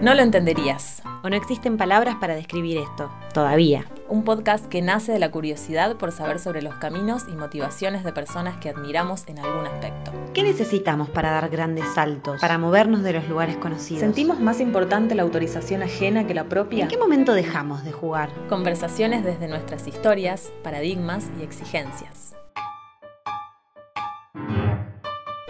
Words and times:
No 0.00 0.14
lo 0.14 0.22
entenderías. 0.22 1.02
O 1.22 1.28
no 1.28 1.36
existen 1.36 1.76
palabras 1.76 2.16
para 2.18 2.34
describir 2.34 2.78
esto, 2.78 3.12
todavía. 3.34 3.84
Un 4.08 4.24
podcast 4.24 4.64
que 4.64 4.80
nace 4.80 5.12
de 5.12 5.18
la 5.18 5.30
curiosidad 5.30 5.96
por 5.96 6.10
saber 6.10 6.38
sobre 6.38 6.62
los 6.62 6.74
caminos 6.76 7.24
y 7.30 7.36
motivaciones 7.36 8.02
de 8.02 8.10
personas 8.10 8.56
que 8.56 8.70
admiramos 8.70 9.28
en 9.28 9.40
algún 9.40 9.66
aspecto. 9.66 10.10
¿Qué 10.32 10.42
necesitamos 10.42 11.10
para 11.10 11.32
dar 11.32 11.50
grandes 11.50 11.84
saltos, 11.94 12.40
para 12.40 12.56
movernos 12.56 13.02
de 13.02 13.12
los 13.12 13.28
lugares 13.28 13.58
conocidos? 13.58 14.00
¿Sentimos 14.00 14.40
más 14.40 14.60
importante 14.60 15.14
la 15.14 15.22
autorización 15.22 15.82
ajena 15.82 16.26
que 16.26 16.32
la 16.32 16.44
propia? 16.44 16.84
¿En 16.84 16.88
qué 16.88 16.96
momento 16.96 17.34
dejamos 17.34 17.84
de 17.84 17.92
jugar? 17.92 18.30
Conversaciones 18.48 19.22
desde 19.22 19.48
nuestras 19.48 19.86
historias, 19.86 20.50
paradigmas 20.64 21.30
y 21.38 21.42
exigencias. 21.42 22.34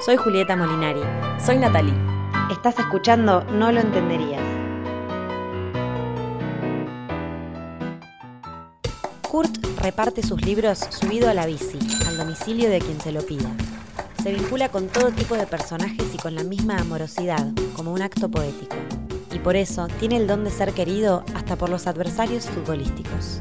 Soy 0.05 0.17
Julieta 0.17 0.57
Molinari. 0.57 1.03
Soy 1.39 1.57
Natalie. 1.57 2.20
Estás 2.61 2.79
escuchando 2.79 3.43
No 3.55 3.73
lo 3.73 3.81
entenderías. 3.81 4.43
Kurt 9.27 9.65
reparte 9.81 10.23
sus 10.23 10.45
libros 10.45 10.79
subido 10.91 11.31
a 11.31 11.33
la 11.33 11.47
bici, 11.47 11.79
al 12.07 12.19
domicilio 12.19 12.69
de 12.69 12.81
quien 12.81 13.01
se 13.01 13.13
lo 13.13 13.23
pida. 13.23 13.51
Se 14.23 14.35
vincula 14.35 14.69
con 14.69 14.89
todo 14.89 15.11
tipo 15.11 15.37
de 15.37 15.47
personajes 15.47 16.15
y 16.15 16.19
con 16.19 16.35
la 16.35 16.45
misma 16.45 16.77
amorosidad, 16.77 17.51
como 17.75 17.95
un 17.95 18.03
acto 18.03 18.31
poético. 18.31 18.77
Y 19.33 19.39
por 19.39 19.57
eso 19.57 19.89
tiene 19.99 20.19
el 20.19 20.27
don 20.27 20.45
de 20.45 20.51
ser 20.51 20.75
querido 20.75 21.25
hasta 21.35 21.57
por 21.57 21.71
los 21.71 21.87
adversarios 21.87 22.45
futbolísticos. 22.45 23.41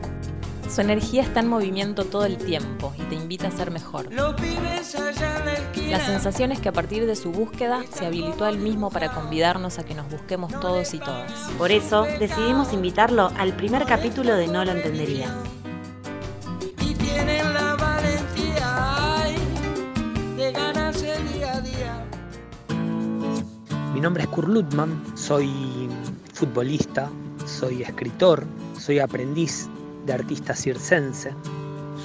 Su 0.69 0.81
energía 0.81 1.23
está 1.23 1.39
en 1.39 1.47
movimiento 1.47 2.05
todo 2.05 2.25
el 2.25 2.37
tiempo 2.37 2.93
y 2.95 3.01
te 3.03 3.15
invita 3.15 3.47
a 3.47 3.51
ser 3.51 3.71
mejor. 3.71 4.07
La 4.13 5.99
sensación 6.05 6.51
es 6.51 6.59
que 6.59 6.69
a 6.69 6.71
partir 6.71 7.07
de 7.07 7.15
su 7.15 7.31
búsqueda 7.31 7.83
se 7.91 8.05
habilitó 8.05 8.45
a 8.45 8.49
él 8.49 8.59
mismo 8.59 8.91
para 8.91 9.11
convidarnos 9.11 9.79
a 9.79 9.83
que 9.83 9.95
nos 9.95 10.07
busquemos 10.11 10.51
todos 10.59 10.93
y 10.93 10.99
todas. 10.99 11.31
Por 11.57 11.71
eso 11.71 12.03
decidimos 12.19 12.71
invitarlo 12.71 13.31
al 13.37 13.55
primer 13.55 13.85
capítulo 13.85 14.35
de 14.35 14.47
No 14.47 14.63
lo 14.63 14.71
entendería. 14.71 15.35
y 16.79 16.93
tienen 16.93 17.51
la 17.51 17.75
valentía 17.75 19.23
ay, 19.23 19.35
de 20.37 20.51
ganarse 20.51 21.15
día 21.33 21.53
a 21.53 21.61
día. 21.61 22.05
Mi 23.95 23.99
nombre 23.99 24.21
es 24.23 24.29
Kurt 24.29 24.49
Lutman, 24.49 25.01
soy 25.15 25.89
futbolista, 26.31 27.09
soy 27.47 27.81
escritor, 27.81 28.45
soy 28.77 28.99
aprendiz 28.99 29.67
de 30.09 30.15
artista 30.15 30.55
circense, 30.55 31.31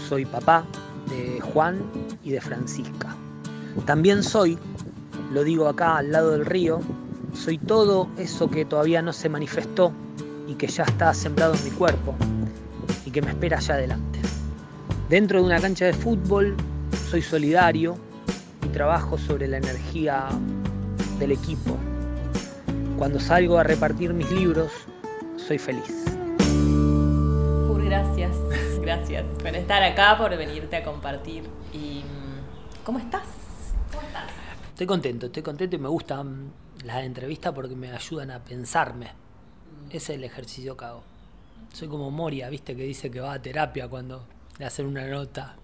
soy 0.09 0.27
papá 0.27 0.67
de 1.09 1.41
Juan 1.41 1.81
y 2.23 2.33
de 2.33 2.41
Francisca. 2.41 3.17
También 3.87 4.23
soy, 4.23 4.59
lo 5.33 5.43
digo 5.43 5.69
acá 5.69 5.97
al 5.97 6.13
lado 6.13 6.33
del 6.33 6.45
río, 6.45 6.81
soy 7.33 7.57
todo 7.57 8.11
eso 8.19 8.51
que 8.51 8.67
todavía 8.67 9.01
no 9.01 9.15
se 9.15 9.31
manifestó 9.31 9.91
y 10.47 10.55
que 10.55 10.67
ya 10.67 10.85
está 10.85 11.15
sembrado 11.15 11.55
en 11.55 11.65
mi 11.65 11.71
cuerpo 11.71 12.15
y 13.07 13.11
que 13.11 13.23
me 13.23 13.31
espera 13.31 13.57
allá 13.57 13.75
adelante. 13.77 14.19
Dentro 15.09 15.41
de 15.41 15.47
una 15.47 15.59
cancha 15.59 15.87
de 15.87 15.95
fútbol 15.95 16.55
soy 17.11 17.23
solidario 17.23 17.97
y 18.67 18.69
trabajo 18.69 19.17
sobre 19.17 19.49
la 19.49 19.57
energía 19.57 20.29
del 21.19 21.33
equipo. 21.33 21.79
Cuando 22.99 23.19
salgo 23.19 23.57
a 23.57 23.63
repartir 23.63 24.13
mis 24.13 24.31
libros, 24.31 24.71
soy 25.39 25.57
feliz. 25.57 26.14
Gracias 29.15 29.43
por 29.43 29.55
estar 29.55 29.83
acá, 29.85 30.19
por 30.19 30.37
venirte 30.37 30.75
a 30.75 30.83
compartir. 30.83 31.45
¿Y 31.73 32.03
mm, 32.03 32.83
cómo 32.85 32.99
estás? 32.99 33.23
¿Cómo 33.93 34.03
estás? 34.03 34.25
Estoy 34.71 34.89
contento, 34.89 35.27
estoy 35.27 35.43
contento 35.43 35.77
y 35.77 35.79
me 35.79 35.89
gustan 35.89 36.53
las 36.85 37.05
entrevistas 37.05 37.53
porque 37.53 37.77
me 37.77 37.93
ayudan 37.93 38.33
a 38.33 38.41
pensarme. 38.43 39.13
Ese 39.91 39.97
es 40.15 40.19
el 40.19 40.25
ejercicio 40.25 40.77
que 40.77 40.85
hago. 40.87 41.05
Soy 41.73 41.87
como 41.87 42.11
Moria, 42.11 42.49
viste, 42.49 42.75
que 42.75 42.83
dice 42.83 43.09
que 43.09 43.21
va 43.21 43.35
a 43.35 43.41
terapia 43.41 43.87
cuando 43.87 44.27
le 44.59 44.65
hacen 44.65 44.87
una 44.87 45.07
nota. 45.07 45.55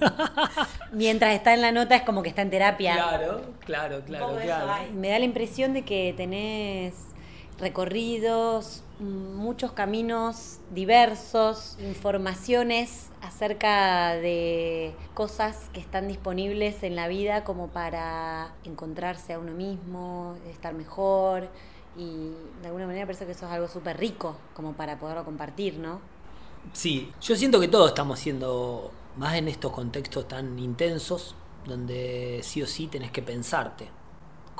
Mientras 0.92 1.34
está 1.34 1.54
en 1.54 1.60
la 1.60 1.70
nota 1.70 1.94
es 1.94 2.02
como 2.02 2.24
que 2.24 2.30
está 2.30 2.42
en 2.42 2.50
terapia. 2.50 2.94
Claro, 2.94 3.42
claro, 3.60 4.02
claro, 4.04 4.36
eso. 4.36 4.46
claro. 4.46 4.92
Me 4.94 5.10
da 5.10 5.18
la 5.20 5.24
impresión 5.24 5.74
de 5.74 5.82
que 5.82 6.12
tenés 6.16 6.94
recorridos, 7.60 8.82
muchos 8.98 9.72
caminos 9.72 10.58
diversos, 10.70 11.76
informaciones 11.80 13.10
acerca 13.20 14.14
de 14.16 14.94
cosas 15.14 15.68
que 15.72 15.80
están 15.80 16.08
disponibles 16.08 16.82
en 16.82 16.96
la 16.96 17.08
vida 17.08 17.44
como 17.44 17.68
para 17.68 18.54
encontrarse 18.64 19.34
a 19.34 19.38
uno 19.38 19.52
mismo, 19.52 20.36
estar 20.50 20.74
mejor 20.74 21.48
y 21.96 22.32
de 22.62 22.66
alguna 22.66 22.86
manera 22.86 23.06
parece 23.06 23.26
que 23.26 23.32
eso 23.32 23.46
es 23.46 23.52
algo 23.52 23.68
súper 23.68 23.98
rico 23.98 24.36
como 24.54 24.72
para 24.72 24.98
poderlo 24.98 25.24
compartir, 25.24 25.78
¿no? 25.78 26.00
Sí, 26.72 27.12
yo 27.20 27.36
siento 27.36 27.60
que 27.60 27.68
todos 27.68 27.88
estamos 27.88 28.18
siendo 28.18 28.90
más 29.16 29.34
en 29.34 29.48
estos 29.48 29.72
contextos 29.72 30.28
tan 30.28 30.58
intensos, 30.58 31.34
donde 31.66 32.40
sí 32.42 32.62
o 32.62 32.66
sí 32.66 32.86
tenés 32.86 33.10
que 33.10 33.22
pensarte 33.22 33.99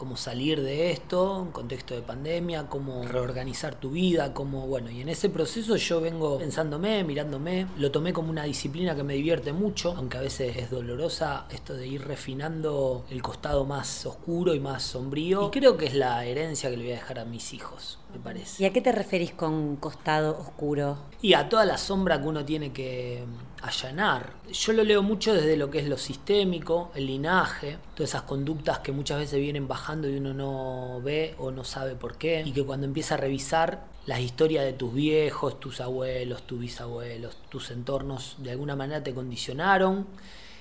cómo 0.00 0.16
salir 0.16 0.62
de 0.62 0.93
esto, 0.93 1.43
en 1.43 1.53
contexto 1.53 1.94
de 1.94 2.00
pandemia, 2.00 2.69
cómo 2.71 3.03
reorganizar 3.06 3.75
tu 3.75 3.91
vida, 3.91 4.33
cómo, 4.33 4.66
bueno, 4.66 4.91
y 4.91 5.03
en 5.03 5.11
ese 5.11 5.28
proceso 5.28 5.77
yo 5.77 6.00
vengo 6.00 6.38
pensándome, 6.38 7.05
mirándome, 7.05 7.66
lo 7.77 7.91
tomé 7.91 8.15
como 8.15 8.31
una 8.31 8.44
disciplina 8.44 8.97
que 8.97 9.03
me 9.03 9.12
divierte 9.12 9.53
mucho, 9.53 9.93
aunque 9.94 10.16
a 10.16 10.22
veces 10.22 10.56
es 10.56 10.71
dolorosa 10.71 11.44
esto 11.50 11.75
de 11.75 11.87
ir 11.87 12.06
refinando 12.06 13.05
el 13.10 13.21
costado 13.21 13.66
más 13.66 14.06
oscuro 14.06 14.55
y 14.55 14.60
más 14.60 14.84
sombrío, 14.84 15.49
y 15.49 15.50
creo 15.50 15.77
que 15.77 15.84
es 15.84 15.94
la 15.94 16.25
herencia 16.25 16.71
que 16.71 16.78
le 16.78 16.84
voy 16.84 16.93
a 16.93 16.97
dejar 16.97 17.19
a 17.19 17.27
mis 17.27 17.53
hijos, 17.53 17.99
me 18.10 18.21
parece. 18.21 18.62
¿Y 18.62 18.65
a 18.65 18.72
qué 18.72 18.81
te 18.81 18.93
referís 18.93 19.33
con 19.33 19.77
costado 19.77 20.39
oscuro? 20.41 20.97
Y 21.21 21.34
a 21.34 21.50
toda 21.50 21.66
la 21.66 21.77
sombra 21.77 22.22
que 22.22 22.27
uno 22.27 22.47
tiene 22.47 22.72
que 22.72 23.27
allanar. 23.62 24.32
Yo 24.53 24.72
lo 24.72 24.84
leo 24.84 25.03
mucho 25.03 25.34
desde 25.34 25.56
lo 25.56 25.71
que 25.71 25.81
es 25.81 25.88
lo 25.88 25.98
sistémico, 25.98 26.91
el 26.94 27.06
linaje, 27.06 27.78
todas 27.94 28.10
esas 28.10 28.22
conductas 28.22 28.81
que 28.81 28.93
muchas 28.93 29.19
veces 29.19 29.41
vienen 29.41 29.69
bajando 29.69 30.09
y 30.09 30.16
uno 30.16 30.34
no 30.34 31.00
ve 31.03 31.34
o 31.38 31.50
no 31.50 31.65
sabe 31.65 31.94
por 31.94 32.16
qué. 32.16 32.43
Y 32.44 32.53
que 32.53 32.65
cuando 32.65 32.87
empieza 32.87 33.15
a 33.15 33.19
revisar 33.19 33.84
las 34.06 34.21
historias 34.21 34.65
de 34.65 34.72
tus 34.72 34.93
viejos, 34.94 35.60
tus 35.60 35.81
abuelos, 35.81 36.43
tus 36.47 36.59
bisabuelos, 36.59 37.37
tus 37.48 37.71
entornos, 37.71 38.37
de 38.38 38.53
alguna 38.53 38.76
manera 38.76 39.03
te 39.03 39.15
condicionaron. 39.15 40.06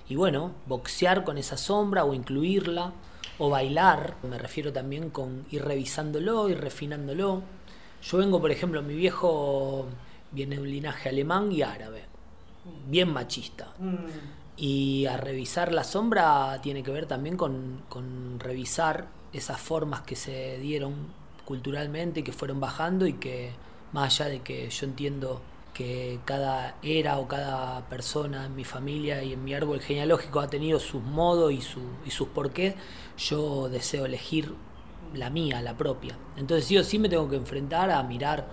Y 0.07 0.15
bueno, 0.15 0.51
boxear 0.65 1.23
con 1.23 1.37
esa 1.37 1.57
sombra 1.57 2.03
o 2.03 2.13
incluirla 2.13 2.93
o 3.37 3.49
bailar, 3.49 4.15
me 4.23 4.37
refiero 4.37 4.73
también 4.73 5.09
con 5.09 5.45
ir 5.49 5.63
revisándolo, 5.63 6.49
ir 6.49 6.59
refinándolo. 6.59 7.41
Yo 8.01 8.17
vengo, 8.17 8.41
por 8.41 8.51
ejemplo, 8.51 8.81
mi 8.81 8.95
viejo 8.95 9.87
viene 10.31 10.55
de 10.55 10.61
un 10.61 10.69
linaje 10.69 11.09
alemán 11.09 11.51
y 11.51 11.61
árabe, 11.61 12.03
bien 12.87 13.11
machista. 13.11 13.73
Y 14.57 15.05
a 15.05 15.17
revisar 15.17 15.71
la 15.71 15.83
sombra 15.83 16.59
tiene 16.61 16.83
que 16.83 16.91
ver 16.91 17.05
también 17.05 17.37
con, 17.37 17.83
con 17.87 18.39
revisar 18.39 19.07
esas 19.31 19.59
formas 19.59 20.01
que 20.01 20.15
se 20.15 20.57
dieron 20.59 21.19
culturalmente 21.49 22.23
que 22.23 22.31
fueron 22.31 22.59
bajando 22.59 23.07
y 23.07 23.13
que 23.13 23.51
más 23.91 24.19
allá 24.19 24.29
de 24.29 24.41
que 24.41 24.69
yo 24.69 24.85
entiendo 24.85 25.41
que 25.73 26.19
cada 26.25 26.75
era 26.83 27.17
o 27.17 27.27
cada 27.27 27.87
persona 27.89 28.45
en 28.45 28.55
mi 28.55 28.65
familia 28.65 29.23
y 29.23 29.33
en 29.33 29.43
mi 29.43 29.53
árbol 29.53 29.79
genealógico 29.79 30.41
ha 30.41 30.47
tenido 30.47 30.79
sus 30.79 31.01
modos 31.01 31.51
y, 31.51 31.61
su, 31.61 31.79
y 32.05 32.11
sus 32.11 32.27
porqués, 32.27 32.75
yo 33.17 33.69
deseo 33.69 34.05
elegir 34.05 34.53
la 35.13 35.29
mía, 35.29 35.61
la 35.61 35.75
propia. 35.75 36.17
Entonces 36.37 36.65
sí 36.65 36.77
o 36.77 36.83
sí 36.83 36.99
me 36.99 37.09
tengo 37.09 37.27
que 37.29 37.37
enfrentar 37.37 37.89
a 37.89 38.03
mirar 38.03 38.47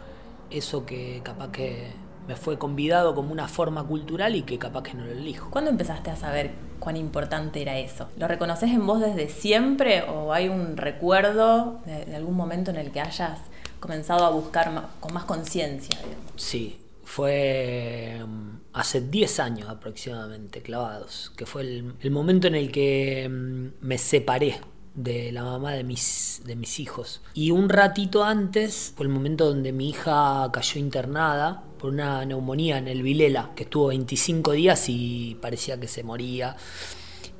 eso 0.50 0.86
que 0.86 1.20
capaz 1.22 1.50
que 1.50 1.90
me 2.26 2.36
fue 2.36 2.58
convidado 2.58 3.14
como 3.14 3.32
una 3.32 3.48
forma 3.48 3.84
cultural 3.84 4.34
y 4.34 4.42
que 4.42 4.58
capaz 4.58 4.82
que 4.82 4.94
no 4.94 5.04
lo 5.04 5.12
elijo. 5.12 5.50
¿Cuándo 5.50 5.70
empezaste 5.70 6.10
a 6.10 6.16
saber 6.16 6.52
cuán 6.78 6.96
importante 6.96 7.62
era 7.62 7.78
eso? 7.78 8.08
¿Lo 8.16 8.28
reconoces 8.28 8.70
en 8.70 8.86
vos 8.86 9.00
desde 9.00 9.28
siempre 9.28 10.02
o 10.02 10.32
hay 10.32 10.48
un 10.48 10.76
recuerdo 10.76 11.80
de, 11.86 12.04
de 12.04 12.16
algún 12.16 12.34
momento 12.34 12.70
en 12.70 12.76
el 12.76 12.90
que 12.90 13.00
hayas 13.00 13.40
comenzado 13.80 14.24
a 14.24 14.30
buscar 14.30 14.88
con 15.00 15.14
más 15.14 15.24
conciencia? 15.24 15.96
Sí, 16.36 16.80
fue 17.04 18.20
mm, 18.26 18.58
hace 18.72 19.00
10 19.00 19.40
años 19.40 19.68
aproximadamente, 19.68 20.60
clavados, 20.60 21.32
que 21.36 21.46
fue 21.46 21.62
el, 21.62 21.94
el 22.00 22.10
momento 22.10 22.48
en 22.48 22.56
el 22.56 22.72
que 22.72 23.28
mm, 23.28 23.86
me 23.86 23.98
separé 23.98 24.60
de 24.96 25.30
la 25.30 25.44
mamá 25.44 25.72
de 25.72 25.84
mis, 25.84 26.40
de 26.44 26.56
mis 26.56 26.80
hijos. 26.80 27.20
Y 27.34 27.50
un 27.50 27.68
ratito 27.68 28.24
antes 28.24 28.94
fue 28.96 29.06
el 29.06 29.12
momento 29.12 29.46
donde 29.46 29.70
mi 29.70 29.90
hija 29.90 30.50
cayó 30.52 30.80
internada 30.80 31.62
por 31.78 31.92
una 31.92 32.24
neumonía 32.24 32.78
en 32.78 32.88
el 32.88 33.02
Vilela, 33.02 33.52
que 33.54 33.64
estuvo 33.64 33.88
25 33.88 34.52
días 34.52 34.86
y 34.88 35.36
parecía 35.40 35.78
que 35.78 35.86
se 35.86 36.02
moría. 36.02 36.56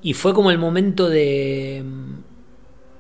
Y 0.03 0.13
fue 0.13 0.35
como 0.35 0.51
el 0.51 0.59
momento 0.59 1.09
de, 1.09 1.83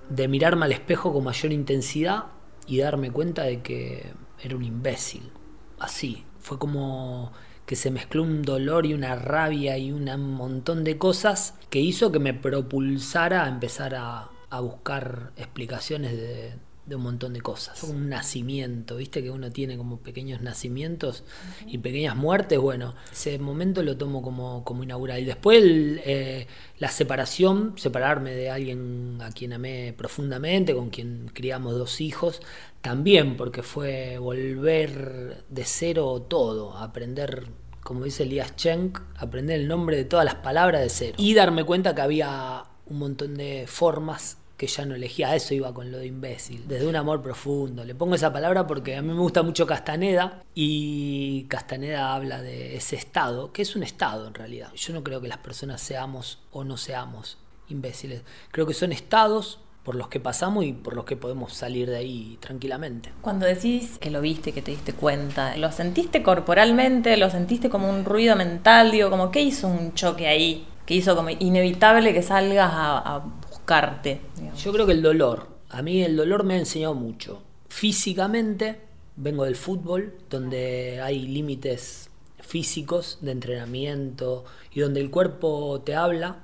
de 0.08 0.29
mirarme 0.29 0.64
al 0.64 0.73
espejo 0.73 1.12
con 1.12 1.25
mayor 1.25 1.53
intensidad 1.53 2.25
y 2.67 2.79
darme 2.79 3.11
cuenta 3.12 3.43
de 3.44 3.61
que 3.61 4.11
era 4.43 4.56
un 4.56 4.64
imbécil. 4.64 5.31
Así. 5.79 6.25
Fue 6.41 6.58
como 6.58 7.32
que 7.67 7.75
se 7.75 7.91
mezcló 7.91 8.23
un 8.23 8.43
dolor 8.43 8.87
y 8.87 8.94
una 8.94 9.17
rabia 9.17 9.76
y 9.76 9.91
un 9.91 10.05
montón 10.32 10.85
de 10.85 10.97
cosas 10.97 11.55
que 11.69 11.81
hizo 11.81 12.12
que 12.12 12.20
me 12.20 12.32
propulsara 12.32 13.44
a 13.44 13.49
empezar 13.49 13.97
a, 13.97 14.31
a 14.50 14.60
buscar 14.60 15.32
explicaciones 15.37 16.12
de, 16.16 16.52
de 16.87 16.94
un 16.94 17.02
montón 17.02 17.32
de 17.32 17.40
cosas. 17.40 17.82
Un 17.82 18.08
nacimiento, 18.08 18.96
viste 18.96 19.22
que 19.22 19.31
uno 19.31 19.50
tiene 19.50 19.76
como 19.76 19.98
pequeños 19.98 20.40
nacimientos 20.40 21.25
y 21.66 21.78
pequeñas 21.78 22.16
muertes. 22.16 22.58
Bueno, 22.58 22.94
ese 23.12 23.38
momento 23.38 23.82
lo 23.82 23.96
tomo 23.96 24.22
como, 24.22 24.64
como 24.64 24.84
inaugural. 24.84 25.20
Y 25.20 25.25
después 25.25 25.62
eh, 25.62 26.46
la 26.78 26.88
separación, 26.88 27.75
separarme 27.76 28.32
de 28.32 28.50
alguien 28.50 29.19
a 29.20 29.32
quien 29.32 29.52
amé 29.52 29.94
profundamente, 29.96 30.75
con 30.75 30.90
quien 30.90 31.28
criamos 31.34 31.75
dos 31.75 32.00
hijos, 32.00 32.40
también 32.82 33.37
porque 33.37 33.62
fue 33.62 34.19
volver 34.19 35.44
de 35.48 35.64
cero 35.64 36.25
todo, 36.28 36.76
aprender 36.76 37.48
como 37.82 38.04
dice 38.04 38.25
Elías 38.25 38.56
Chenk, 38.56 38.98
aprender 39.16 39.60
el 39.60 39.69
nombre 39.69 39.96
de 39.96 40.04
todas 40.04 40.25
las 40.25 40.34
palabras 40.37 40.82
de 40.82 40.88
cero. 40.88 41.14
Y 41.19 41.34
darme 41.34 41.62
cuenta 41.62 41.94
que 41.94 42.00
había 42.00 42.64
un 42.87 42.99
montón 42.99 43.35
de 43.37 43.67
formas 43.67 44.38
que 44.56 44.67
ya 44.67 44.85
no 44.85 44.94
elegía. 44.94 45.35
Eso 45.35 45.55
iba 45.55 45.73
con 45.73 45.93
lo 45.93 45.99
de 45.99 46.06
imbécil, 46.06 46.67
desde 46.67 46.87
un 46.87 46.97
amor 46.97 47.23
profundo. 47.23 47.85
Le 47.85 47.94
pongo 47.94 48.15
esa 48.15 48.33
palabra 48.33 48.67
porque 48.67 48.97
a 48.97 49.03
mí 49.03 49.09
me 49.09 49.21
gusta 49.21 49.43
mucho 49.43 49.67
Castaneda 49.67 50.43
y 50.55 51.44
Castaneda 51.44 52.15
habla 52.15 52.43
de 52.43 52.77
ese 52.77 52.97
estado, 52.97 53.53
que 53.53 53.62
es 53.62 53.77
un 53.77 53.83
estado 53.83 54.27
en 54.27 54.35
realidad. 54.35 54.73
Yo 54.75 54.93
no 54.94 55.05
creo 55.05 55.21
que 55.21 55.29
las 55.29 55.38
personas 55.38 55.81
seamos 55.81 56.38
o 56.53 56.65
no 56.65 56.77
seamos 56.77 57.38
imbéciles. 57.69 58.23
Creo 58.50 58.67
que 58.67 58.75
son 58.75 58.93
estados 58.93 59.61
por 59.82 59.94
los 59.94 60.09
que 60.09 60.19
pasamos 60.19 60.65
y 60.65 60.73
por 60.73 60.97
los 60.97 61.05
que 61.05 61.17
podemos 61.17 61.53
salir 61.53 61.89
de 61.89 61.99
ahí 61.99 62.39
tranquilamente. 62.41 63.12
Cuando 63.21 63.47
decís 63.47 63.99
que 64.00 64.11
lo 64.11 64.21
viste, 64.21 64.50
que 64.50 64.61
te 64.61 64.73
diste 64.73 64.94
cuenta, 64.94 65.56
¿lo 65.56 65.71
sentiste 65.71 66.25
corporalmente? 66.25 67.17
¿Lo 67.17 67.31
sentiste 67.31 67.71
como 67.71 67.89
un 67.89 68.05
ruido 68.05 68.35
mental? 68.35 68.91
Digo, 68.91 69.11
como 69.11 69.31
¿qué 69.31 69.43
hizo 69.43 69.69
un 69.69 69.94
choque 69.94 70.27
ahí? 70.27 70.67
Que 70.87 70.94
hizo 70.94 71.15
como 71.17 71.31
inevitable 71.31 72.15
que 72.15 72.23
salgas 72.23 72.71
a, 72.73 73.23
buscarte? 73.50 74.21
Yo 74.56 74.73
creo 74.73 74.87
que 74.87 74.93
el 74.93 75.03
dolor. 75.03 75.49
A 75.69 75.83
mí 75.83 76.03
el 76.03 76.17
dolor 76.17 76.44
me 76.44 76.55
ha 76.55 76.59
enseñado 76.59 76.94
mucho. 76.94 77.43
Físicamente, 77.69 78.81
vengo 79.17 79.44
del 79.44 79.56
fútbol, 79.56 80.15
donde 80.31 81.00
hay 81.03 81.27
límites 81.27 82.09
físicos 82.41 83.19
de 83.21 83.33
entrenamiento 83.33 84.44
y 84.73 84.81
donde 84.81 85.00
el 85.00 85.11
cuerpo 85.11 85.83
te 85.85 85.97
habla 85.97 86.38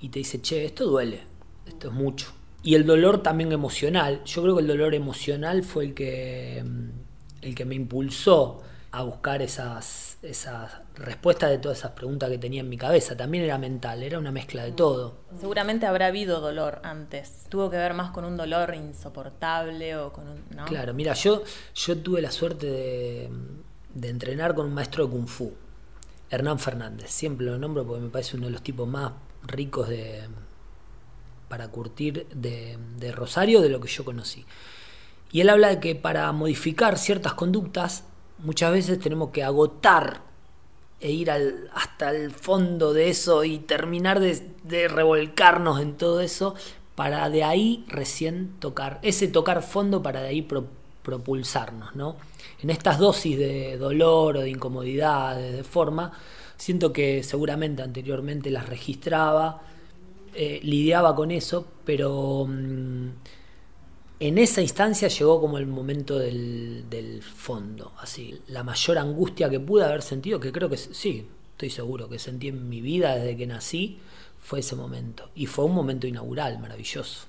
y 0.00 0.08
te 0.08 0.18
dice, 0.18 0.40
che, 0.42 0.64
esto 0.64 0.86
duele, 0.86 1.20
esto 1.66 1.88
es 1.88 1.94
mucho. 1.94 2.32
Y 2.64 2.74
el 2.74 2.86
dolor 2.86 3.22
también 3.22 3.52
emocional. 3.52 4.22
Yo 4.24 4.42
creo 4.42 4.56
que 4.56 4.62
el 4.62 4.66
dolor 4.66 4.94
emocional 4.94 5.62
fue 5.62 5.84
el 5.84 5.94
que, 5.94 6.64
el 7.42 7.54
que 7.54 7.64
me 7.64 7.74
impulsó 7.76 8.62
a 8.90 9.02
buscar 9.02 9.42
esas, 9.42 10.13
esas 10.24 10.72
respuestas 10.94 11.50
de 11.50 11.58
todas 11.58 11.78
esas 11.78 11.92
preguntas 11.92 12.30
que 12.30 12.38
tenía 12.38 12.60
en 12.60 12.68
mi 12.68 12.76
cabeza. 12.76 13.16
También 13.16 13.44
era 13.44 13.58
mental, 13.58 14.02
era 14.02 14.18
una 14.18 14.32
mezcla 14.32 14.64
de 14.64 14.72
todo. 14.72 15.18
Seguramente 15.38 15.86
habrá 15.86 16.06
habido 16.06 16.40
dolor 16.40 16.80
antes. 16.82 17.46
Tuvo 17.48 17.70
que 17.70 17.76
ver 17.76 17.94
más 17.94 18.10
con 18.10 18.24
un 18.24 18.36
dolor 18.36 18.74
insoportable 18.74 19.96
o 19.96 20.12
con 20.12 20.28
un... 20.28 20.42
Claro, 20.66 20.94
mira, 20.94 21.14
yo, 21.14 21.42
yo 21.74 21.98
tuve 21.98 22.22
la 22.22 22.30
suerte 22.30 22.66
de, 22.66 23.30
de 23.94 24.08
entrenar 24.08 24.54
con 24.54 24.66
un 24.66 24.74
maestro 24.74 25.06
de 25.06 25.12
Kung 25.12 25.28
Fu, 25.28 25.54
Hernán 26.30 26.58
Fernández. 26.58 27.10
Siempre 27.10 27.46
lo 27.46 27.58
nombro 27.58 27.86
porque 27.86 28.02
me 28.02 28.10
parece 28.10 28.36
uno 28.36 28.46
de 28.46 28.52
los 28.52 28.62
tipos 28.62 28.88
más 28.88 29.12
ricos 29.46 29.88
de 29.88 30.22
para 31.48 31.68
curtir 31.68 32.26
de, 32.34 32.78
de 32.96 33.12
Rosario 33.12 33.60
de 33.60 33.68
lo 33.68 33.78
que 33.80 33.88
yo 33.88 34.04
conocí. 34.04 34.44
Y 35.30 35.40
él 35.40 35.50
habla 35.50 35.68
de 35.68 35.80
que 35.80 35.94
para 35.94 36.30
modificar 36.32 36.98
ciertas 36.98 37.34
conductas 37.34 38.04
muchas 38.38 38.72
veces 38.72 38.98
tenemos 38.98 39.30
que 39.30 39.42
agotar 39.42 40.22
e 41.00 41.10
ir 41.10 41.30
al, 41.30 41.70
hasta 41.74 42.10
el 42.10 42.30
fondo 42.30 42.92
de 42.92 43.10
eso 43.10 43.44
y 43.44 43.58
terminar 43.58 44.20
de, 44.20 44.88
revolcarnos 44.88 45.80
en 45.80 45.96
todo 45.96 46.20
eso 46.20 46.54
para 46.94 47.28
de 47.28 47.44
ahí 47.44 47.84
recién 47.88 48.54
tocar, 48.58 49.00
ese 49.02 49.28
tocar 49.28 49.62
fondo 49.62 50.02
para 50.02 50.22
de 50.22 50.28
ahí 50.28 50.48
propulsarnos, 51.02 51.94
¿no? 51.94 52.16
En 52.62 52.70
estas 52.70 52.98
dosis 52.98 53.36
de 53.36 53.76
dolor 53.76 54.38
o 54.38 54.40
de 54.40 54.50
incomodidad, 54.50 55.36
de 55.36 55.64
forma, 55.64 56.12
siento 56.56 56.92
que 56.92 57.22
seguramente 57.22 57.82
anteriormente 57.82 58.50
las 58.50 58.68
registraba, 58.68 59.62
eh, 60.34 60.60
lidiaba 60.62 61.14
con 61.14 61.30
eso, 61.30 61.66
pero... 61.84 62.46
Mm, 62.48 63.10
en 64.28 64.38
esa 64.38 64.62
instancia 64.62 65.08
llegó 65.08 65.40
como 65.40 65.58
el 65.58 65.66
momento 65.66 66.18
del, 66.18 67.22
fondo, 67.22 67.92
así, 67.98 68.40
la 68.48 68.62
mayor 68.62 68.98
angustia 68.98 69.50
que 69.50 69.60
pude 69.60 69.84
haber 69.84 70.02
sentido, 70.02 70.40
que 70.40 70.52
creo 70.52 70.68
que 70.68 70.76
sí, 70.76 71.26
estoy 71.52 71.70
seguro 71.70 72.08
que 72.08 72.18
sentí 72.18 72.48
en 72.48 72.68
mi 72.68 72.80
vida 72.80 73.16
desde 73.16 73.36
que 73.36 73.46
nací, 73.46 73.98
fue 74.40 74.60
ese 74.60 74.76
momento. 74.76 75.30
Y 75.34 75.46
fue 75.46 75.64
un 75.64 75.74
momento 75.74 76.06
inaugural, 76.06 76.58
maravilloso. 76.58 77.26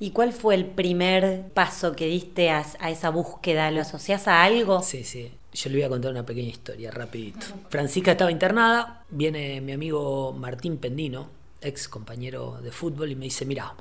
¿Y 0.00 0.10
cuál 0.10 0.32
fue 0.32 0.54
el 0.54 0.66
primer 0.66 1.48
paso 1.54 1.94
que 1.94 2.06
diste 2.06 2.50
a, 2.50 2.64
esa 2.88 3.10
búsqueda? 3.10 3.70
¿Lo 3.70 3.80
asocias 3.80 4.26
a 4.28 4.42
algo? 4.42 4.82
Sí, 4.82 5.04
sí. 5.04 5.30
Yo 5.52 5.70
le 5.70 5.76
voy 5.76 5.84
a 5.84 5.88
contar 5.88 6.10
una 6.10 6.26
pequeña 6.26 6.50
historia, 6.50 6.90
rapidito. 6.90 7.46
Francisca 7.70 8.12
estaba 8.12 8.30
internada, 8.30 9.04
viene 9.10 9.60
mi 9.60 9.72
amigo 9.72 10.32
Martín 10.32 10.78
Pendino, 10.78 11.30
ex 11.60 11.88
compañero 11.88 12.60
de 12.62 12.70
fútbol, 12.70 13.12
y 13.12 13.16
me 13.16 13.24
dice, 13.24 13.44
mira, 13.44 13.74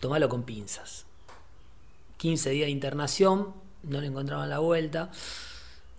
tomalo 0.00 0.28
con 0.28 0.42
pinzas 0.42 1.06
15 2.20 2.50
días 2.50 2.66
de 2.66 2.70
internación, 2.70 3.54
no 3.84 3.98
le 3.98 4.08
encontraban 4.08 4.50
la 4.50 4.58
vuelta. 4.58 5.10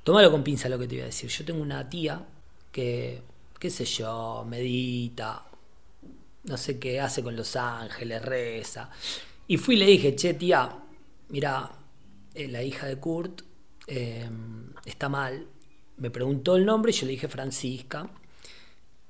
Tómalo 0.04 0.30
con 0.30 0.44
pinza 0.44 0.70
lo 0.70 0.78
que 0.78 0.88
te 0.88 0.94
voy 0.94 1.02
a 1.02 1.06
decir. 1.06 1.32
Yo 1.32 1.44
tengo 1.44 1.60
una 1.64 1.90
tía 1.90 2.24
que, 2.72 3.24
qué 3.58 3.70
sé 3.72 3.86
yo, 3.86 4.46
medita, 4.48 5.44
no 6.44 6.58
sé 6.58 6.78
qué 6.78 7.02
hace 7.02 7.24
con 7.24 7.36
los 7.36 7.56
ángeles, 7.56 8.22
reza. 8.22 8.92
Y 9.48 9.58
fui 9.58 9.74
y 9.74 9.80
le 9.80 9.88
dije, 9.88 10.16
che, 10.16 10.36
tía, 10.36 10.72
mira, 11.30 11.72
eh, 12.36 12.48
la 12.48 12.62
hija 12.62 12.86
de 12.86 12.98
Kurt 12.98 13.42
em, 13.88 14.74
está 14.86 15.10
mal. 15.10 15.48
Me 15.98 16.12
preguntó 16.12 16.56
el 16.56 16.68
nombre 16.68 16.92
y 16.92 16.94
yo 16.94 17.08
le 17.08 17.14
dije 17.14 17.30
Francisca. 17.30 18.08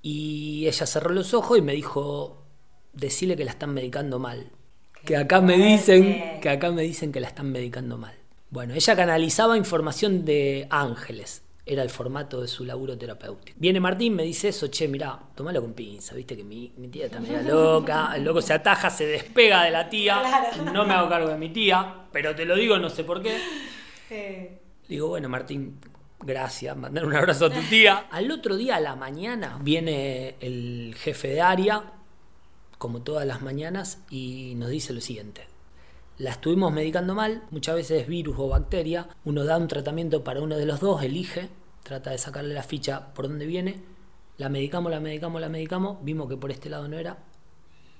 Y 0.02 0.66
ella 0.66 0.86
cerró 0.86 1.10
los 1.10 1.34
ojos 1.34 1.58
y 1.58 1.62
me 1.62 1.74
dijo, 1.74 2.46
decirle 2.94 3.36
que 3.36 3.44
la 3.44 3.52
están 3.52 3.74
medicando 3.74 4.18
mal 4.18 4.50
que 5.06 5.18
acá 5.18 5.42
me 5.42 5.58
dicen 5.58 6.40
que 6.42 6.50
acá 6.50 6.72
me 6.72 6.84
dicen 6.84 7.12
que 7.12 7.20
la 7.20 7.28
están 7.28 7.52
medicando 7.52 7.98
mal. 7.98 8.14
Bueno, 8.50 8.74
ella 8.74 8.96
canalizaba 8.96 9.58
información 9.58 10.26
de 10.26 10.68
ángeles. 10.70 11.44
Era 11.66 11.84
el 11.84 11.90
formato 11.90 12.42
de 12.42 12.48
su 12.48 12.66
laburo 12.66 12.98
terapéutico. 12.98 13.58
Viene 13.60 13.80
Martín, 13.80 14.16
me 14.16 14.24
dice 14.24 14.50
eso, 14.50 14.68
che, 14.68 14.88
mirá, 14.88 15.18
tomalo 15.36 15.62
con 15.62 15.74
pinza, 15.74 16.16
viste 16.16 16.36
que 16.36 16.44
mi, 16.44 16.68
tía 16.92 17.06
está 17.06 17.20
media 17.20 17.42
loca, 17.44 18.12
el 18.16 18.24
loco 18.24 18.42
se 18.42 18.54
ataja, 18.54 18.90
se 18.90 19.06
despega 19.06 19.64
de 19.64 19.72
la 19.72 19.88
tía, 19.88 20.22
no 20.74 20.86
me 20.86 20.94
hago 20.96 21.08
cargo 21.08 21.30
de 21.30 21.38
mi 21.38 21.50
tía, 21.50 22.08
pero 22.12 22.36
te 22.36 22.46
lo 22.46 22.56
digo, 22.56 22.78
no 22.78 22.90
sé 22.90 23.04
por 23.04 23.22
qué. 23.22 24.60
Digo, 24.90 25.08
bueno, 25.08 25.30
Martín, 25.30 25.80
gracias, 26.20 26.76
mandar 26.76 27.06
un 27.06 27.16
abrazo 27.16 27.46
a 27.46 27.50
tu 27.52 27.62
tía. 27.70 28.08
Al 28.12 28.30
otro 28.32 28.58
día, 28.58 28.76
a 28.76 28.80
la 28.82 28.98
mañana, 28.98 29.58
viene 29.62 30.36
el 30.42 30.96
jefe 30.98 31.30
de 31.30 31.42
área, 31.42 31.94
como 32.82 33.04
todas 33.04 33.28
las 33.28 33.44
mañanas, 33.44 34.00
y 34.10 34.56
nos 34.56 34.72
dice 34.72 34.92
lo 34.92 35.02
siguiente. 35.02 35.46
La 36.18 36.32
estuvimos 36.32 36.74
medicando 36.74 37.14
mal, 37.14 37.44
muchas 37.52 37.76
veces 37.76 38.02
es 38.02 38.08
virus 38.08 38.36
o 38.40 38.48
bacteria, 38.48 39.08
uno 39.24 39.44
da 39.44 39.58
un 39.58 39.68
tratamiento 39.68 40.24
para 40.24 40.42
uno 40.42 40.58
de 40.58 40.66
los 40.66 40.80
dos, 40.80 41.04
elige, 41.04 41.50
trata 41.84 42.10
de 42.10 42.18
sacarle 42.18 42.56
la 42.56 42.64
ficha 42.64 43.14
por 43.14 43.28
donde 43.28 43.46
viene, 43.46 43.84
la 44.40 44.50
medicamos, 44.50 44.92
la 44.92 45.00
medicamos, 45.00 45.40
la 45.40 45.48
medicamos, 45.48 46.04
vimos 46.04 46.28
que 46.28 46.38
por 46.38 46.50
este 46.50 46.72
lado 46.72 46.88
no 46.88 46.98
era, 46.98 47.20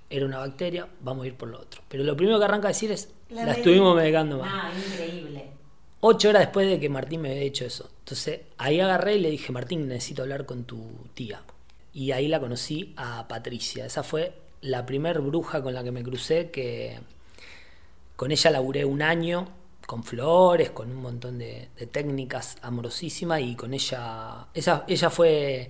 era 0.10 0.26
una 0.26 0.40
bacteria, 0.40 0.88
vamos 1.02 1.26
a 1.26 1.28
ir 1.28 1.36
por 1.36 1.50
lo 1.50 1.60
otro. 1.60 1.84
Pero 1.88 2.04
lo 2.04 2.18
primero 2.18 2.40
que 2.40 2.46
arranca 2.46 2.70
a 2.70 2.74
decir 2.74 2.92
es, 2.92 3.14
la, 3.30 3.52
estuvimos 3.52 3.96
medicando 3.96 4.40
mal. 4.40 4.50
Ah, 4.52 4.72
increíble. 4.76 5.46
Ocho 6.00 6.30
horas 6.30 6.42
después 6.42 6.68
de 6.68 6.80
que 6.80 6.90
Martín 6.90 7.22
me 7.22 7.30
había 7.30 7.44
hecho 7.44 7.66
eso. 7.66 7.88
Entonces 8.00 8.40
ahí 8.58 8.80
agarré 8.80 9.18
y 9.18 9.20
le 9.20 9.30
dije, 9.30 9.52
Martín, 9.52 9.88
necesito 9.88 10.24
hablar 10.24 10.48
con 10.48 10.64
tu 10.64 10.82
tía. 11.14 11.44
Y 11.94 12.14
ahí 12.14 12.28
la 12.28 12.40
conocí 12.40 12.96
a 12.98 13.28
Patricia. 13.28 13.86
Esa 13.86 14.02
fue 14.02 14.42
la 14.62 14.86
primer 14.86 15.22
bruja 15.22 15.62
con 15.62 15.74
la 15.74 15.84
que 15.84 15.92
me 15.92 16.04
crucé, 16.04 16.52
que 16.52 17.00
con 18.16 18.32
ella 18.32 18.52
laburé 18.52 18.86
un 18.86 19.02
año, 19.02 19.48
con 19.86 20.04
flores, 20.04 20.72
con 20.72 20.92
un 20.92 21.02
montón 21.02 21.40
de, 21.40 21.70
técnicas 21.92 22.58
amorosísimas, 22.62 23.42
y 23.42 23.56
con 23.56 23.74
ella, 23.74 24.48
esa, 24.54 24.86
ella 24.88 25.10
fue 25.10 25.70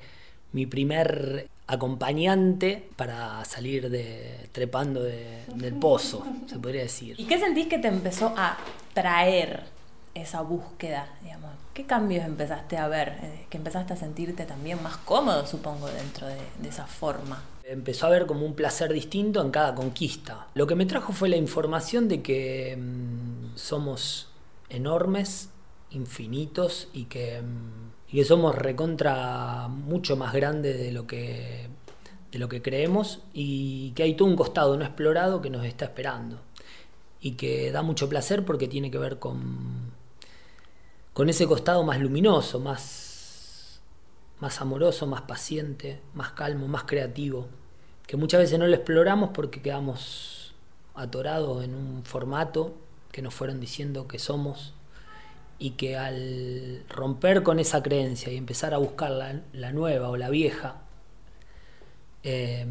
mi 0.54 0.66
primer 0.66 1.48
acompañante 1.68 2.90
para 2.98 3.44
salir 3.46 3.90
de 3.90 4.50
trepando 4.52 5.02
del 5.02 5.74
pozo, 5.80 6.26
se 6.46 6.60
podría 6.60 6.82
decir. 6.82 7.16
¿Y 7.18 7.26
qué 7.26 7.40
sentís 7.40 7.68
que 7.68 7.80
te 7.80 7.88
empezó 7.88 8.34
a 8.36 8.58
traer 8.94 9.64
esa 10.14 10.42
búsqueda, 10.42 11.08
digamos? 11.24 11.52
¿Qué 11.74 11.86
cambios 11.86 12.26
empezaste 12.26 12.78
a 12.78 12.90
ver? 12.90 13.18
Eh, 13.22 13.46
que 13.50 13.58
empezaste 13.58 13.94
a 13.94 13.96
sentirte 13.96 14.46
también 14.46 14.84
más 14.84 14.98
cómodo, 14.98 15.48
supongo, 15.48 15.88
dentro 15.88 16.28
de, 16.28 16.38
esa 16.68 16.86
forma. 16.86 17.42
Empezó 17.72 18.08
a 18.08 18.10
ver 18.10 18.26
como 18.26 18.46
un 18.46 18.54
placer 18.54 18.92
distinto 18.92 19.42
en 19.42 19.50
cada 19.50 19.74
conquista. 19.74 20.48
Lo 20.56 20.68
que 20.68 20.76
me 20.76 20.86
trajo 20.86 21.14
fue 21.14 21.30
la 21.30 21.38
información 21.38 22.10
de 22.10 22.22
que 22.22 22.78
mm, 22.78 23.56
somos 23.56 24.28
enormes, 24.68 25.50
infinitos 25.92 26.90
y 26.92 27.06
que, 27.06 27.42
mm, 27.42 28.10
y 28.10 28.18
que 28.18 28.26
somos 28.26 28.56
recontra 28.56 29.70
mucho 29.70 30.18
más 30.18 30.34
grandes 30.34 30.78
de 30.78 30.92
lo 30.92 31.08
que 31.08 31.70
de 32.32 32.40
lo 32.40 32.48
que 32.48 32.62
creemos 32.62 33.20
y 33.34 33.92
que 33.92 34.04
hay 34.04 34.16
todo 34.16 34.28
un 34.28 34.36
costado 34.36 34.78
no 34.78 34.86
explorado 34.86 35.42
que 35.42 35.50
nos 35.50 35.66
está 35.66 35.86
esperando 35.86 36.40
y 37.20 37.34
que 37.34 37.72
da 37.72 37.84
mucho 37.84 38.10
placer 38.10 38.46
porque 38.46 38.68
tiene 38.68 38.90
que 38.90 38.98
ver 38.98 39.20
con, 39.20 39.92
con 41.14 41.30
ese 41.30 41.46
costado 41.46 41.84
más 41.84 42.00
luminoso, 42.00 42.60
más, 42.60 43.82
más 44.40 44.62
amoroso, 44.62 45.08
más 45.08 45.22
paciente, 45.22 46.02
más 46.14 46.32
calmo, 46.32 46.68
más 46.68 46.84
creativo, 46.84 47.48
que 48.12 48.18
muchas 48.18 48.42
veces 48.42 48.60
no 48.60 48.68
lo 48.68 48.76
exploramos 48.76 49.30
porque 49.30 49.62
quedamos 49.62 50.54
atorados 50.96 51.64
en 51.64 51.74
un 51.74 52.04
formato 52.04 52.74
que 53.10 53.22
nos 53.22 53.34
fueron 53.34 53.62
diciendo 53.62 54.06
que 54.06 54.20
somos 54.20 54.74
y 55.60 55.72
que 55.72 55.96
al 55.96 56.84
romper 56.90 57.42
con 57.42 57.58
esa 57.58 57.82
creencia 57.82 58.30
y 58.30 58.36
empezar 58.36 58.74
a 58.74 58.80
buscar 58.80 59.12
la, 59.54 59.72
nueva 59.72 60.10
o 60.10 60.18
la 60.18 60.30
vieja, 60.30 60.82
eh, 62.24 62.68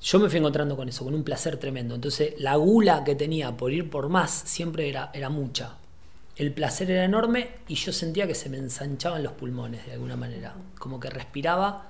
yo 0.00 0.18
me 0.18 0.28
fui 0.28 0.40
encontrando 0.40 0.76
con 0.76 0.88
eso, 0.88 1.04
con 1.04 1.14
un 1.14 1.22
placer 1.22 1.58
tremendo. 1.58 1.94
Entonces 1.94 2.34
la 2.40 2.56
gula 2.56 3.04
que 3.04 3.14
tenía 3.14 3.56
por 3.56 3.72
ir 3.72 3.88
por 3.88 4.08
más 4.08 4.32
siempre 4.32 4.88
era, 4.88 5.12
era 5.14 5.28
mucha. 5.28 5.76
El 6.34 6.52
placer 6.52 6.90
era 6.90 7.04
enorme 7.04 7.50
y 7.68 7.76
yo 7.76 7.92
sentía 7.92 8.26
que 8.26 8.34
se 8.34 8.48
me 8.48 8.58
ensanchaban 8.58 9.22
los 9.22 9.34
pulmones 9.34 9.86
de 9.86 9.92
alguna 9.92 10.16
manera, 10.16 10.56
como 10.76 10.98
que 10.98 11.08
respiraba 11.08 11.88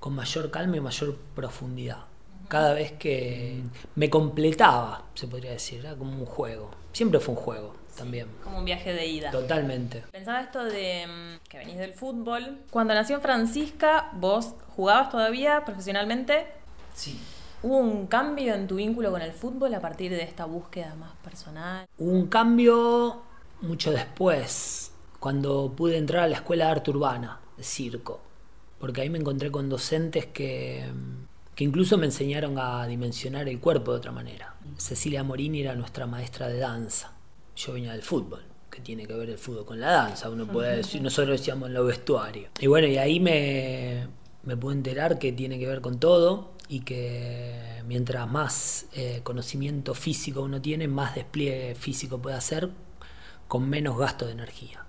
con 0.00 0.16
mayor 0.16 0.50
calma 0.50 0.78
y 0.78 0.80
mayor 0.80 1.16
profundidad. 1.36 2.06
Cada 2.48 2.74
vez 2.74 2.92
que 2.92 3.62
me 3.94 4.10
completaba, 4.10 5.04
se 5.14 5.26
podría 5.26 5.52
decir, 5.52 5.80
era 5.80 5.94
como 5.94 6.12
un 6.12 6.26
juego. 6.26 6.70
Siempre 6.92 7.20
fue 7.20 7.34
un 7.34 7.40
juego 7.40 7.74
también. 7.96 8.28
Como 8.42 8.58
un 8.58 8.64
viaje 8.64 8.92
de 8.92 9.06
ida. 9.06 9.30
Totalmente. 9.30 10.04
Pensaba 10.10 10.40
esto 10.40 10.64
de 10.64 11.06
mm, 11.06 11.48
que 11.48 11.58
venís 11.58 11.78
del 11.78 11.94
fútbol. 11.94 12.58
Cuando 12.70 12.94
nació 12.94 13.20
Francisca, 13.20 14.10
vos 14.14 14.54
jugabas 14.76 15.10
todavía 15.10 15.64
profesionalmente. 15.64 16.46
Sí. 16.94 17.18
¿Hubo 17.62 17.78
un 17.78 18.06
cambio 18.06 18.54
en 18.54 18.66
tu 18.66 18.76
vínculo 18.76 19.10
con 19.10 19.22
el 19.22 19.32
fútbol 19.32 19.72
a 19.74 19.80
partir 19.80 20.10
de 20.10 20.22
esta 20.22 20.44
búsqueda 20.44 20.94
más 20.96 21.12
personal? 21.22 21.86
Hubo 21.98 22.10
un 22.10 22.26
cambio 22.26 23.22
mucho 23.62 23.90
después, 23.90 24.92
cuando 25.18 25.72
pude 25.74 25.96
entrar 25.96 26.24
a 26.24 26.28
la 26.28 26.36
escuela 26.36 26.66
de 26.66 26.70
arte 26.72 26.90
urbana, 26.90 27.40
de 27.56 27.64
circo, 27.64 28.20
porque 28.78 29.00
ahí 29.00 29.08
me 29.08 29.18
encontré 29.18 29.50
con 29.50 29.70
docentes 29.70 30.26
que, 30.26 30.84
que 31.54 31.64
incluso 31.64 31.98
me 31.98 32.06
enseñaron 32.06 32.58
a 32.58 32.86
dimensionar 32.86 33.48
el 33.48 33.60
cuerpo 33.60 33.92
de 33.92 33.98
otra 33.98 34.12
manera. 34.12 34.56
Cecilia 34.76 35.22
Morini 35.22 35.60
era 35.60 35.74
nuestra 35.74 36.06
maestra 36.06 36.48
de 36.48 36.58
danza, 36.58 37.12
yo 37.56 37.72
venía 37.72 37.92
del 37.92 38.02
fútbol 38.02 38.42
que 38.74 38.80
tiene 38.80 39.06
que 39.06 39.14
ver 39.14 39.30
el 39.30 39.38
fútbol 39.38 39.64
con 39.64 39.78
la 39.78 39.92
danza, 39.92 40.28
uno 40.28 40.46
puede 40.48 40.78
decir, 40.78 41.00
nosotros 41.00 41.38
decíamos 41.38 41.68
en 41.68 41.74
los 41.74 41.86
vestuarios. 41.86 42.50
Y 42.58 42.66
bueno, 42.66 42.88
y 42.88 42.98
ahí 42.98 43.20
me, 43.20 44.08
me 44.42 44.56
pude 44.56 44.74
enterar 44.74 45.20
que 45.20 45.30
tiene 45.30 45.60
que 45.60 45.68
ver 45.68 45.80
con 45.80 46.00
todo 46.00 46.54
y 46.68 46.80
que 46.80 47.82
mientras 47.86 48.28
más 48.28 48.86
eh, 48.94 49.20
conocimiento 49.22 49.94
físico 49.94 50.42
uno 50.42 50.60
tiene, 50.60 50.88
más 50.88 51.14
despliegue 51.14 51.76
físico 51.76 52.20
puede 52.20 52.36
hacer 52.36 52.70
con 53.46 53.68
menos 53.68 53.96
gasto 53.96 54.26
de 54.26 54.32
energía, 54.32 54.84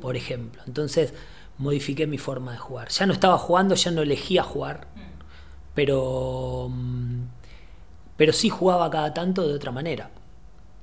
por 0.00 0.16
ejemplo. 0.16 0.60
Entonces 0.66 1.14
modifiqué 1.58 2.08
mi 2.08 2.18
forma 2.18 2.52
de 2.52 2.58
jugar. 2.58 2.88
Ya 2.88 3.06
no 3.06 3.12
estaba 3.12 3.38
jugando, 3.38 3.76
ya 3.76 3.92
no 3.92 4.02
elegía 4.02 4.42
jugar, 4.42 4.88
pero, 5.78 6.68
mm, 6.70 7.22
pero 8.16 8.32
sí 8.32 8.48
jugaba 8.48 8.90
cada 8.90 9.14
tanto 9.14 9.46
de 9.46 9.54
otra 9.54 9.70
manera. 9.70 10.10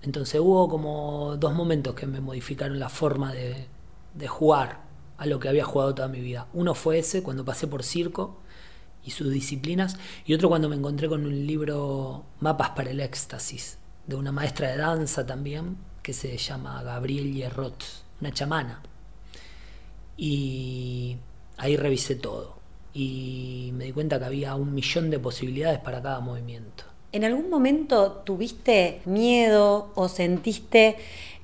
Entonces 0.02 0.40
hubo 0.40 0.70
como 0.70 1.36
dos 1.36 1.54
momentos 1.54 1.96
que 1.96 2.08
me 2.08 2.22
modificaron 2.22 2.80
la 2.80 2.88
forma 2.88 3.34
de, 3.34 3.68
de 4.14 4.28
jugar 4.30 4.84
a 5.18 5.25
lo 5.25 5.38
que 5.38 5.50
había 5.50 5.66
jugado 5.66 5.94
toda 5.94 6.08
mi 6.08 6.22
vida. 6.22 6.48
Uno 6.54 6.75
fue 6.75 7.00
ese, 7.00 7.24
cuando 7.24 7.44
pasé 7.44 7.68
por 7.68 7.84
circo, 7.84 8.38
y 9.04 9.12
sus 9.12 9.30
disciplinas, 9.30 9.98
y 10.25 10.34
otro 10.34 10.48
cuando 10.48 10.70
me 10.70 10.78
encontré 10.78 11.10
con 11.10 11.25
un 11.25 11.46
libro 11.46 12.24
Mapas 12.40 12.70
para 12.70 12.92
el 12.92 13.02
Éxtasis, 13.02 13.78
de 14.08 14.16
una 14.16 14.32
maestra 14.32 14.70
de 14.70 14.78
danza 14.78 15.25
también, 15.25 15.75
que 16.04 16.14
se 16.14 16.38
llama 16.38 16.82
Gabriel 16.84 17.34
Hierrot, 17.34 17.84
una 18.22 18.32
chamana. 18.32 18.82
Y 20.16 21.18
ahí 21.58 21.75
revisé 21.75 22.16
todo 22.16 22.65
y 22.96 23.72
me 23.74 23.84
di 23.84 23.92
cuenta 23.92 24.18
que 24.18 24.25
había 24.25 24.56
un 24.56 24.74
millón 24.74 25.10
de 25.10 25.20
posibilidades 25.20 25.80
para 25.80 26.02
cada 26.02 26.22
movimiento. 26.22 26.86
¿En 27.12 27.25
algún 27.25 27.50
momento 27.50 28.24
tuviste 28.25 29.02
miedo 29.04 29.92
o 29.96 30.08
sentiste 30.08 30.96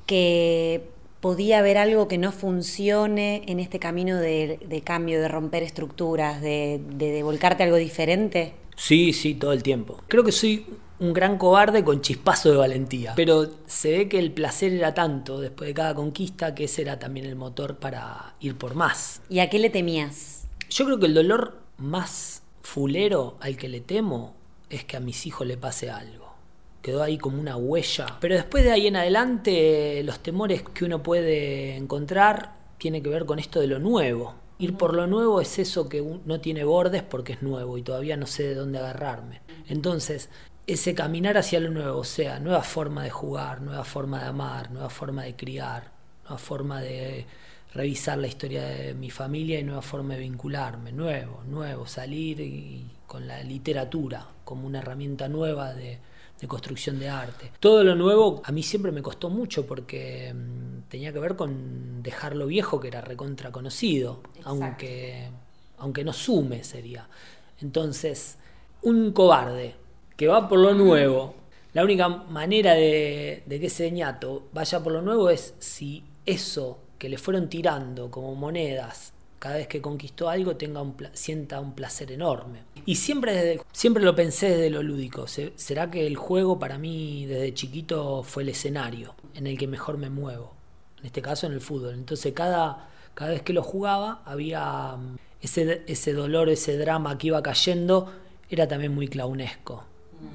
que 0.05 0.89
podía 1.19 1.59
haber 1.59 1.77
algo 1.77 2.07
que 2.07 2.17
no 2.17 2.31
funcione 2.31 3.43
en 3.47 3.59
este 3.59 3.79
camino 3.79 4.17
de, 4.17 4.81
cambio, 4.85 5.19
de 5.19 5.27
romper 5.27 5.63
estructuras, 5.63 6.41
de, 6.41 6.81
de, 6.95 7.21
volcarte 7.21 7.63
a 7.63 7.65
algo 7.65 7.77
diferente? 7.77 8.53
Sí, 8.77 9.11
sí, 9.11 9.35
todo 9.35 9.51
el 9.51 9.61
tiempo. 9.61 10.01
Creo 10.07 10.23
que 10.23 10.31
soy 10.31 10.65
un 10.99 11.11
gran 11.11 11.37
cobarde 11.37 11.83
con 11.83 12.01
chispazo 12.01 12.49
de 12.49 12.57
valentía, 12.57 13.13
pero 13.15 13.49
se 13.65 13.91
ve 13.91 14.07
que 14.07 14.19
el 14.19 14.31
placer 14.31 14.71
era 14.71 14.93
tanto 14.93 15.41
después 15.41 15.67
de 15.67 15.73
cada 15.73 15.95
conquista 15.95 16.55
que 16.55 16.63
ese 16.63 16.83
era 16.83 16.97
también 16.97 17.25
el 17.25 17.35
motor 17.35 17.77
para 17.77 18.35
ir 18.39 18.55
por 18.57 18.73
más. 18.75 19.21
¿Y 19.29 19.39
a 19.39 19.49
qué 19.49 19.59
le 19.59 19.69
temías? 19.69 20.41
Yo 20.71 20.85
creo 20.85 20.99
que 20.99 21.05
el 21.05 21.13
dolor 21.13 21.59
más 21.77 22.41
fulero 22.63 23.37
al 23.39 23.57
que 23.57 23.69
le 23.69 23.81
temo 23.81 24.35
es 24.69 24.83
que 24.85 24.97
a 24.97 24.99
mis 24.99 25.27
hijos 25.27 25.45
le 25.45 25.57
pase 25.57 25.91
algo 25.91 26.21
quedó 26.81 27.03
ahí 27.03 27.17
como 27.17 27.39
una 27.39 27.57
huella. 27.57 28.17
Pero 28.19 28.35
después 28.35 28.63
de 28.63 28.71
ahí 28.71 28.87
en 28.87 28.95
adelante, 28.95 30.01
los 30.03 30.19
temores 30.19 30.63
que 30.73 30.85
uno 30.85 31.03
puede 31.03 31.75
encontrar 31.75 32.55
tiene 32.77 33.01
que 33.01 33.09
ver 33.09 33.25
con 33.25 33.39
esto 33.39 33.59
de 33.59 33.67
lo 33.67 33.79
nuevo. 33.79 34.35
Ir 34.57 34.77
por 34.77 34.93
lo 34.93 35.07
nuevo 35.07 35.41
es 35.41 35.57
eso 35.59 35.89
que 35.89 36.03
no 36.25 36.39
tiene 36.39 36.63
bordes 36.63 37.03
porque 37.03 37.33
es 37.33 37.41
nuevo 37.41 37.77
y 37.77 37.83
todavía 37.83 38.17
no 38.17 38.27
sé 38.27 38.43
de 38.43 38.55
dónde 38.55 38.79
agarrarme. 38.79 39.41
Entonces, 39.67 40.29
ese 40.67 40.93
caminar 40.93 41.37
hacia 41.37 41.59
lo 41.59 41.69
nuevo, 41.69 41.99
o 41.99 42.03
sea, 42.03 42.39
nueva 42.39 42.61
forma 42.61 43.03
de 43.03 43.09
jugar, 43.09 43.61
nueva 43.61 43.83
forma 43.83 44.21
de 44.21 44.25
amar, 44.27 44.71
nueva 44.71 44.89
forma 44.89 45.23
de 45.23 45.35
criar, 45.35 45.91
nueva 46.23 46.37
forma 46.37 46.81
de 46.81 47.25
revisar 47.73 48.17
la 48.17 48.27
historia 48.27 48.63
de 48.63 48.93
mi 48.93 49.09
familia 49.09 49.59
y 49.59 49.63
nueva 49.63 49.81
forma 49.81 50.15
de 50.15 50.21
vincularme, 50.21 50.91
nuevo, 50.91 51.43
nuevo, 51.47 51.87
salir 51.87 52.39
y 52.41 52.85
con 53.07 53.27
la 53.27 53.41
literatura 53.43 54.27
como 54.43 54.67
una 54.67 54.79
herramienta 54.79 55.27
nueva 55.27 55.73
de, 55.73 55.99
de 56.41 56.47
construcción 56.47 56.99
de 56.99 57.07
arte. 57.07 57.51
Todo 57.59 57.83
lo 57.83 57.95
nuevo 57.95 58.41
a 58.43 58.51
mí 58.51 58.63
siempre 58.63 58.91
me 58.91 59.01
costó 59.01 59.29
mucho 59.29 59.65
porque 59.65 60.33
mm, 60.33 60.89
tenía 60.89 61.13
que 61.13 61.19
ver 61.19 61.35
con 61.35 62.01
dejar 62.01 62.35
lo 62.35 62.47
viejo 62.47 62.79
que 62.79 62.87
era 62.87 62.99
recontra 62.99 63.51
conocido, 63.51 64.21
aunque, 64.43 65.29
aunque 65.77 66.03
no 66.03 66.13
sume 66.13 66.63
sería. 66.63 67.07
Entonces, 67.61 68.37
un 68.81 69.13
cobarde 69.13 69.75
que 70.17 70.27
va 70.27 70.49
por 70.49 70.59
lo 70.59 70.73
nuevo, 70.73 71.35
la 71.73 71.83
única 71.83 72.09
manera 72.09 72.73
de, 72.73 73.43
de 73.45 73.59
que 73.59 73.67
ese 73.67 73.91
ñato 73.91 74.49
vaya 74.51 74.81
por 74.81 74.93
lo 74.93 75.01
nuevo 75.03 75.29
es 75.29 75.53
si 75.59 76.03
eso 76.25 76.79
que 77.01 77.09
le 77.09 77.17
fueron 77.17 77.49
tirando 77.49 78.11
como 78.11 78.35
monedas 78.35 79.11
cada 79.39 79.55
vez 79.55 79.67
que 79.67 79.81
conquistó 79.81 80.29
algo 80.29 80.55
tenga 80.55 80.83
un 80.83 80.95
sienta 81.13 81.59
un 81.59 81.73
placer 81.73 82.11
enorme. 82.11 82.59
Y 82.85 82.93
siempre, 82.93 83.59
siempre 83.71 84.03
lo 84.03 84.15
pensé 84.15 84.51
desde 84.51 84.69
lo 84.69 84.83
lúdico. 84.83 85.25
¿Será 85.27 85.89
que 85.89 86.05
el 86.05 86.15
juego 86.15 86.59
para 86.59 86.77
mí 86.77 87.25
desde 87.25 87.55
chiquito 87.55 88.21
fue 88.21 88.43
el 88.43 88.49
escenario 88.49 89.15
en 89.33 89.47
el 89.47 89.57
que 89.57 89.65
mejor 89.65 89.97
me 89.97 90.11
muevo? 90.11 90.53
En 90.99 91.07
este 91.07 91.23
caso 91.23 91.47
en 91.47 91.53
el 91.53 91.61
fútbol. 91.61 91.95
Entonces 91.95 92.33
cada, 92.33 92.87
cada 93.15 93.31
vez 93.31 93.41
que 93.41 93.53
lo 93.53 93.63
jugaba 93.63 94.21
había 94.23 94.95
mm, 94.95 95.17
ese, 95.41 95.81
ese 95.87 96.13
dolor, 96.13 96.49
ese 96.49 96.77
drama 96.77 97.17
que 97.17 97.27
iba 97.27 97.41
cayendo, 97.41 98.13
era 98.47 98.67
también 98.67 98.93
muy 98.93 99.07
clownesco. 99.07 99.85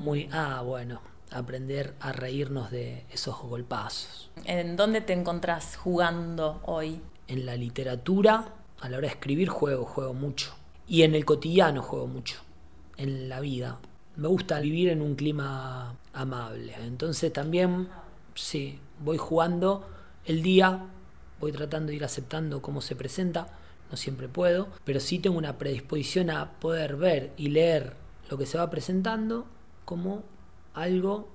Muy, 0.01 0.29
ah, 0.33 0.63
bueno, 0.67 1.01
aprender 1.31 1.95
a 2.01 2.13
reírnos 2.13 2.71
de 2.71 3.05
esos 3.11 3.39
golpazos. 3.41 4.31
¿En 4.45 4.77
dónde 4.77 5.01
te 5.01 5.13
encontrás 5.13 5.77
jugando 5.77 6.61
hoy? 6.65 7.01
En 7.29 7.47
la 7.47 7.57
literatura, 7.57 8.55
a 8.81 8.89
la 8.89 8.99
hora 8.99 9.09
de 9.09 9.15
escribir 9.15 9.49
juego, 9.49 9.85
juego 9.85 10.15
mucho. 10.15 10.55
Y 10.87 11.03
en 11.03 11.15
el 11.15 11.25
cotidiano 11.25 11.83
juego 11.83 12.07
mucho, 12.07 12.41
en 12.97 13.29
la 13.29 13.41
vida. 13.41 13.79
Me 14.15 14.29
gusta 14.29 14.61
vivir 14.61 14.89
en 14.89 15.03
un 15.03 15.17
clima 15.17 15.97
amable. 16.13 16.75
Entonces 16.85 17.33
también, 17.33 17.89
sí, 18.35 18.79
voy 19.01 19.19
jugando 19.19 19.89
el 20.25 20.43
día, 20.43 20.87
voy 21.41 21.53
tratando 21.53 21.91
de 21.91 21.97
ir 21.97 22.05
aceptando 22.05 22.63
cómo 22.63 22.81
se 22.81 22.97
presenta. 22.97 23.49
No 23.91 23.97
siempre 23.97 24.29
puedo, 24.29 24.69
pero 24.85 25.01
sí 25.01 25.19
tengo 25.19 25.39
una 25.39 25.59
predisposición 25.59 26.31
a 26.31 26.53
poder 26.59 26.97
ver 26.97 27.33
y 27.37 27.49
leer 27.49 27.95
lo 28.31 28.39
que 28.39 28.47
se 28.47 28.59
va 28.59 28.71
presentando 28.71 29.47
como 29.85 30.25
algo 30.77 31.29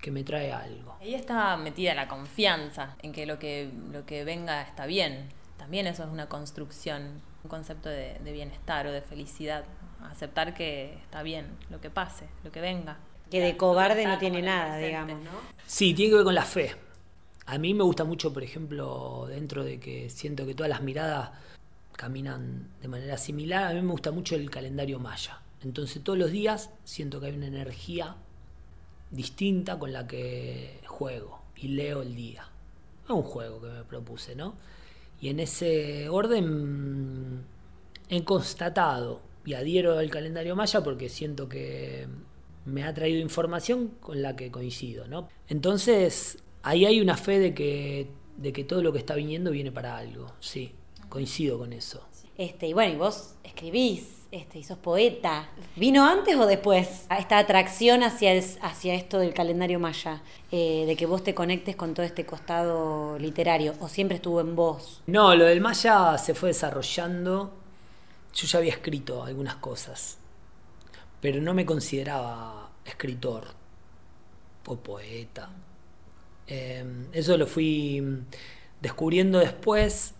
que 0.00 0.10
me 0.10 0.24
trae 0.24 0.52
algo. 0.52 0.96
Ahí 1.00 1.14
está 1.14 1.56
metida 1.56 1.94
la 1.94 2.08
confianza 2.08 2.96
en 3.02 3.12
que 3.12 3.26
lo 3.26 3.38
que, 3.38 3.70
lo 3.90 4.04
que 4.04 4.24
venga 4.24 4.62
está 4.62 4.86
bien, 4.86 5.28
también 5.56 5.86
eso 5.86 6.04
es 6.04 6.10
una 6.10 6.28
construcción, 6.28 7.22
un 7.42 7.48
concepto 7.48 7.88
de, 7.88 8.18
bienestar 8.22 8.86
o 8.86 8.92
de 8.92 9.00
felicidad. 9.00 9.64
Aceptar 10.02 10.54
que 10.54 10.94
está 11.02 11.22
bien 11.22 11.46
lo 11.70 11.80
que 11.80 11.90
pase, 11.90 12.28
lo 12.44 12.52
que 12.52 12.60
venga. 12.60 12.98
Que 13.30 13.40
de 13.40 13.56
cobarde 13.56 14.06
no 14.06 14.18
tiene 14.18 14.42
nada, 14.42 14.78
digamos, 14.78 15.18
¿no? 15.20 15.30
Sí, 15.66 15.92
tiene 15.94 16.10
que 16.10 16.16
ver 16.16 16.24
con 16.24 16.34
la 16.34 16.44
fe. 16.44 16.74
A 17.46 17.58
mí 17.58 17.74
me 17.74 17.82
gusta 17.82 18.04
mucho, 18.04 18.32
por 18.32 18.42
ejemplo, 18.42 19.26
dentro 19.28 19.64
de 19.64 19.80
que 19.80 20.08
siento 20.10 20.46
que 20.46 20.54
todas 20.54 20.70
las 20.70 20.82
miradas 20.82 21.30
caminan 21.96 22.68
de 22.80 22.88
manera 22.88 23.18
similar, 23.18 23.64
a 23.64 23.74
mí 23.74 23.82
me 23.82 23.90
gusta 23.90 24.12
mucho 24.12 24.36
el 24.36 24.50
calendario 24.50 25.00
maya. 25.00 25.40
Entonces 25.62 26.02
todos 26.04 26.18
los 26.18 26.30
días 26.30 26.70
siento 26.84 27.20
que 27.20 27.26
hay 27.26 27.34
una 27.34 27.48
energía 27.48 28.16
distinta 29.10 29.78
con 29.78 29.92
la 29.92 30.06
que 30.06 30.80
juego. 30.86 31.38
y 31.56 31.68
leo 31.68 32.02
el 32.02 32.14
día. 32.14 32.48
Es 33.04 33.10
un 33.10 33.22
juego 33.22 33.60
que 33.60 33.68
me 33.68 33.82
propuse, 33.82 34.36
¿no? 34.36 34.54
Y 35.20 35.28
en 35.28 35.40
ese 35.40 36.08
orden 36.08 37.42
he 38.08 38.22
constatado 38.24 39.20
y 39.44 39.54
adhiero 39.54 39.98
al 39.98 40.10
calendario 40.10 40.54
maya 40.54 40.82
porque 40.82 41.08
siento 41.08 41.48
que 41.48 42.06
me 42.64 42.84
ha 42.84 42.94
traído 42.94 43.20
información 43.20 43.94
con 44.00 44.22
la 44.22 44.36
que 44.36 44.50
coincido, 44.50 45.08
¿no? 45.08 45.28
Entonces, 45.48 46.38
ahí 46.62 46.84
hay 46.84 47.00
una 47.00 47.16
fe 47.16 47.38
de 47.38 47.54
que, 47.54 48.08
de 48.36 48.52
que 48.52 48.64
todo 48.64 48.82
lo 48.82 48.92
que 48.92 48.98
está 48.98 49.14
viniendo 49.14 49.50
viene 49.50 49.72
para 49.72 49.96
algo, 49.96 50.34
sí, 50.38 50.74
coincido 51.08 51.58
con 51.58 51.72
eso. 51.72 52.06
Este, 52.36 52.68
y 52.68 52.72
bueno, 52.72 52.94
y 52.94 52.96
vos 52.98 53.34
escribís, 53.42 54.17
este, 54.30 54.58
y 54.58 54.64
sos 54.64 54.78
poeta. 54.78 55.48
¿Vino 55.76 56.06
antes 56.06 56.36
o 56.36 56.46
después 56.46 57.06
esta 57.18 57.38
atracción 57.38 58.02
hacia, 58.02 58.32
hacia 58.60 58.94
esto 58.94 59.18
del 59.18 59.32
calendario 59.32 59.80
maya? 59.80 60.22
Eh, 60.52 60.84
de 60.86 60.96
que 60.96 61.06
vos 61.06 61.24
te 61.24 61.34
conectes 61.34 61.76
con 61.76 61.94
todo 61.94 62.04
este 62.04 62.26
costado 62.26 63.18
literario, 63.18 63.74
o 63.80 63.88
siempre 63.88 64.16
estuvo 64.16 64.40
en 64.40 64.54
vos? 64.54 65.02
No, 65.06 65.34
lo 65.34 65.44
del 65.44 65.60
maya 65.60 66.18
se 66.18 66.34
fue 66.34 66.50
desarrollando. 66.50 67.52
Yo 68.34 68.46
ya 68.46 68.58
había 68.58 68.72
escrito 68.72 69.24
algunas 69.24 69.56
cosas, 69.56 70.18
pero 71.20 71.40
no 71.40 71.54
me 71.54 71.64
consideraba 71.64 72.70
escritor 72.84 73.44
o 74.66 74.76
poeta. 74.76 75.48
Em, 76.46 77.06
eso 77.12 77.36
lo 77.36 77.46
fui 77.46 78.02
descubriendo 78.80 79.38
después 79.38 80.14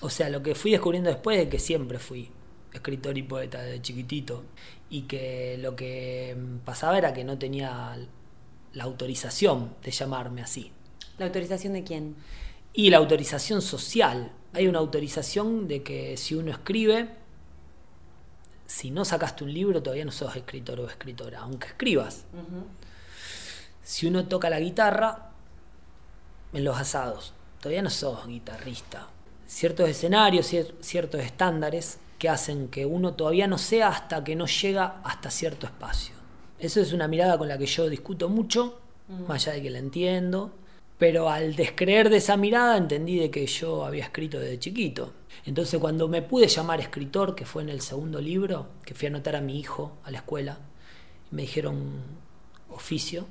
o 0.00 0.10
sea, 0.10 0.28
lo 0.30 0.42
que 0.42 0.54
fui 0.54 0.70
descubriendo 0.70 1.10
después 1.10 1.38
es 1.40 1.48
que 1.48 1.58
siempre 1.58 1.98
fui 1.98 2.30
escritor 2.78 3.16
y 3.18 3.22
poeta 3.22 3.62
de 3.62 3.80
chiquitito 3.82 4.44
y 4.90 5.02
que 5.02 5.58
lo 5.58 5.76
que 5.76 6.36
pasaba 6.64 6.98
era 6.98 7.12
que 7.12 7.24
no 7.24 7.38
tenía 7.38 7.96
la 8.72 8.84
autorización 8.84 9.76
de 9.82 9.90
llamarme 9.90 10.42
así. 10.42 10.72
¿La 11.18 11.26
autorización 11.26 11.74
de 11.74 11.84
quién? 11.84 12.16
Y 12.72 12.90
la 12.90 12.98
autorización 12.98 13.60
social. 13.62 14.32
Hay 14.52 14.66
una 14.66 14.78
autorización 14.78 15.68
de 15.68 15.82
que 15.82 16.16
si 16.16 16.34
uno 16.34 16.50
escribe, 16.50 17.08
si 18.66 18.90
no 18.90 19.04
sacaste 19.04 19.44
un 19.44 19.52
libro 19.52 19.82
todavía 19.82 20.04
no 20.04 20.12
sos 20.12 20.34
escritor 20.36 20.80
o 20.80 20.88
escritora, 20.88 21.40
aunque 21.40 21.68
escribas. 21.68 22.24
Si 23.82 24.06
uno 24.06 24.26
toca 24.26 24.50
la 24.50 24.60
guitarra 24.60 25.32
en 26.52 26.64
los 26.64 26.76
asados, 26.76 27.34
todavía 27.60 27.82
no 27.82 27.90
sos 27.90 28.26
guitarrista 28.26 29.08
ciertos 29.48 29.88
escenarios, 29.88 30.54
ciertos 30.80 31.20
estándares 31.22 31.98
que 32.18 32.28
hacen 32.28 32.68
que 32.68 32.84
uno 32.84 33.14
todavía 33.14 33.46
no 33.46 33.58
sea 33.58 33.88
hasta 33.88 34.24
que 34.24 34.36
no 34.36 34.46
llega 34.46 35.00
hasta 35.04 35.30
cierto 35.30 35.66
espacio. 35.66 36.14
Eso 36.58 36.80
es 36.80 36.92
una 36.92 37.06
mirada 37.06 37.38
con 37.38 37.48
la 37.48 37.56
que 37.56 37.66
yo 37.66 37.88
discuto 37.88 38.28
mucho, 38.28 38.80
mm. 39.08 39.22
más 39.28 39.46
allá 39.46 39.54
de 39.54 39.62
que 39.62 39.70
la 39.70 39.78
entiendo, 39.78 40.52
pero 40.98 41.30
al 41.30 41.54
descreer 41.54 42.10
de 42.10 42.16
esa 42.16 42.36
mirada 42.36 42.76
entendí 42.76 43.18
de 43.18 43.30
que 43.30 43.46
yo 43.46 43.84
había 43.84 44.04
escrito 44.04 44.40
desde 44.40 44.58
chiquito. 44.58 45.14
Entonces 45.46 45.78
cuando 45.78 46.08
me 46.08 46.22
pude 46.22 46.48
llamar 46.48 46.80
escritor, 46.80 47.36
que 47.36 47.46
fue 47.46 47.62
en 47.62 47.68
el 47.68 47.80
segundo 47.80 48.20
libro, 48.20 48.66
que 48.84 48.94
fui 48.94 49.06
a 49.06 49.10
anotar 49.10 49.36
a 49.36 49.40
mi 49.40 49.58
hijo 49.60 49.98
a 50.02 50.10
la 50.10 50.18
escuela, 50.18 50.58
me 51.30 51.42
dijeron 51.42 52.02
oficio, 52.70 53.26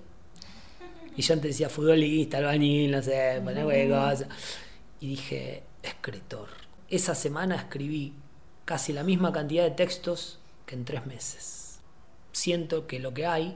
y 1.17 1.21
yo 1.23 1.33
antes 1.33 1.51
decía 1.51 1.67
futbolista, 1.67 2.37
albañil, 2.37 2.91
no 2.91 3.01
sé, 3.01 3.41
poner 3.43 3.65
huevos, 3.65 4.23
y 4.99 5.07
dije, 5.07 5.63
escritor. 5.83 6.47
Esa 6.89 7.15
semana 7.15 7.55
escribí 7.55 8.13
casi 8.67 8.91
la 8.91 9.03
misma 9.03 9.31
cantidad 9.31 9.63
de 9.63 9.71
textos 9.71 10.39
que 10.65 10.75
en 10.75 10.83
tres 10.83 11.05
meses. 11.05 11.79
Siento 12.33 12.85
que 12.85 12.99
lo 12.99 13.13
que 13.13 13.25
hay 13.25 13.55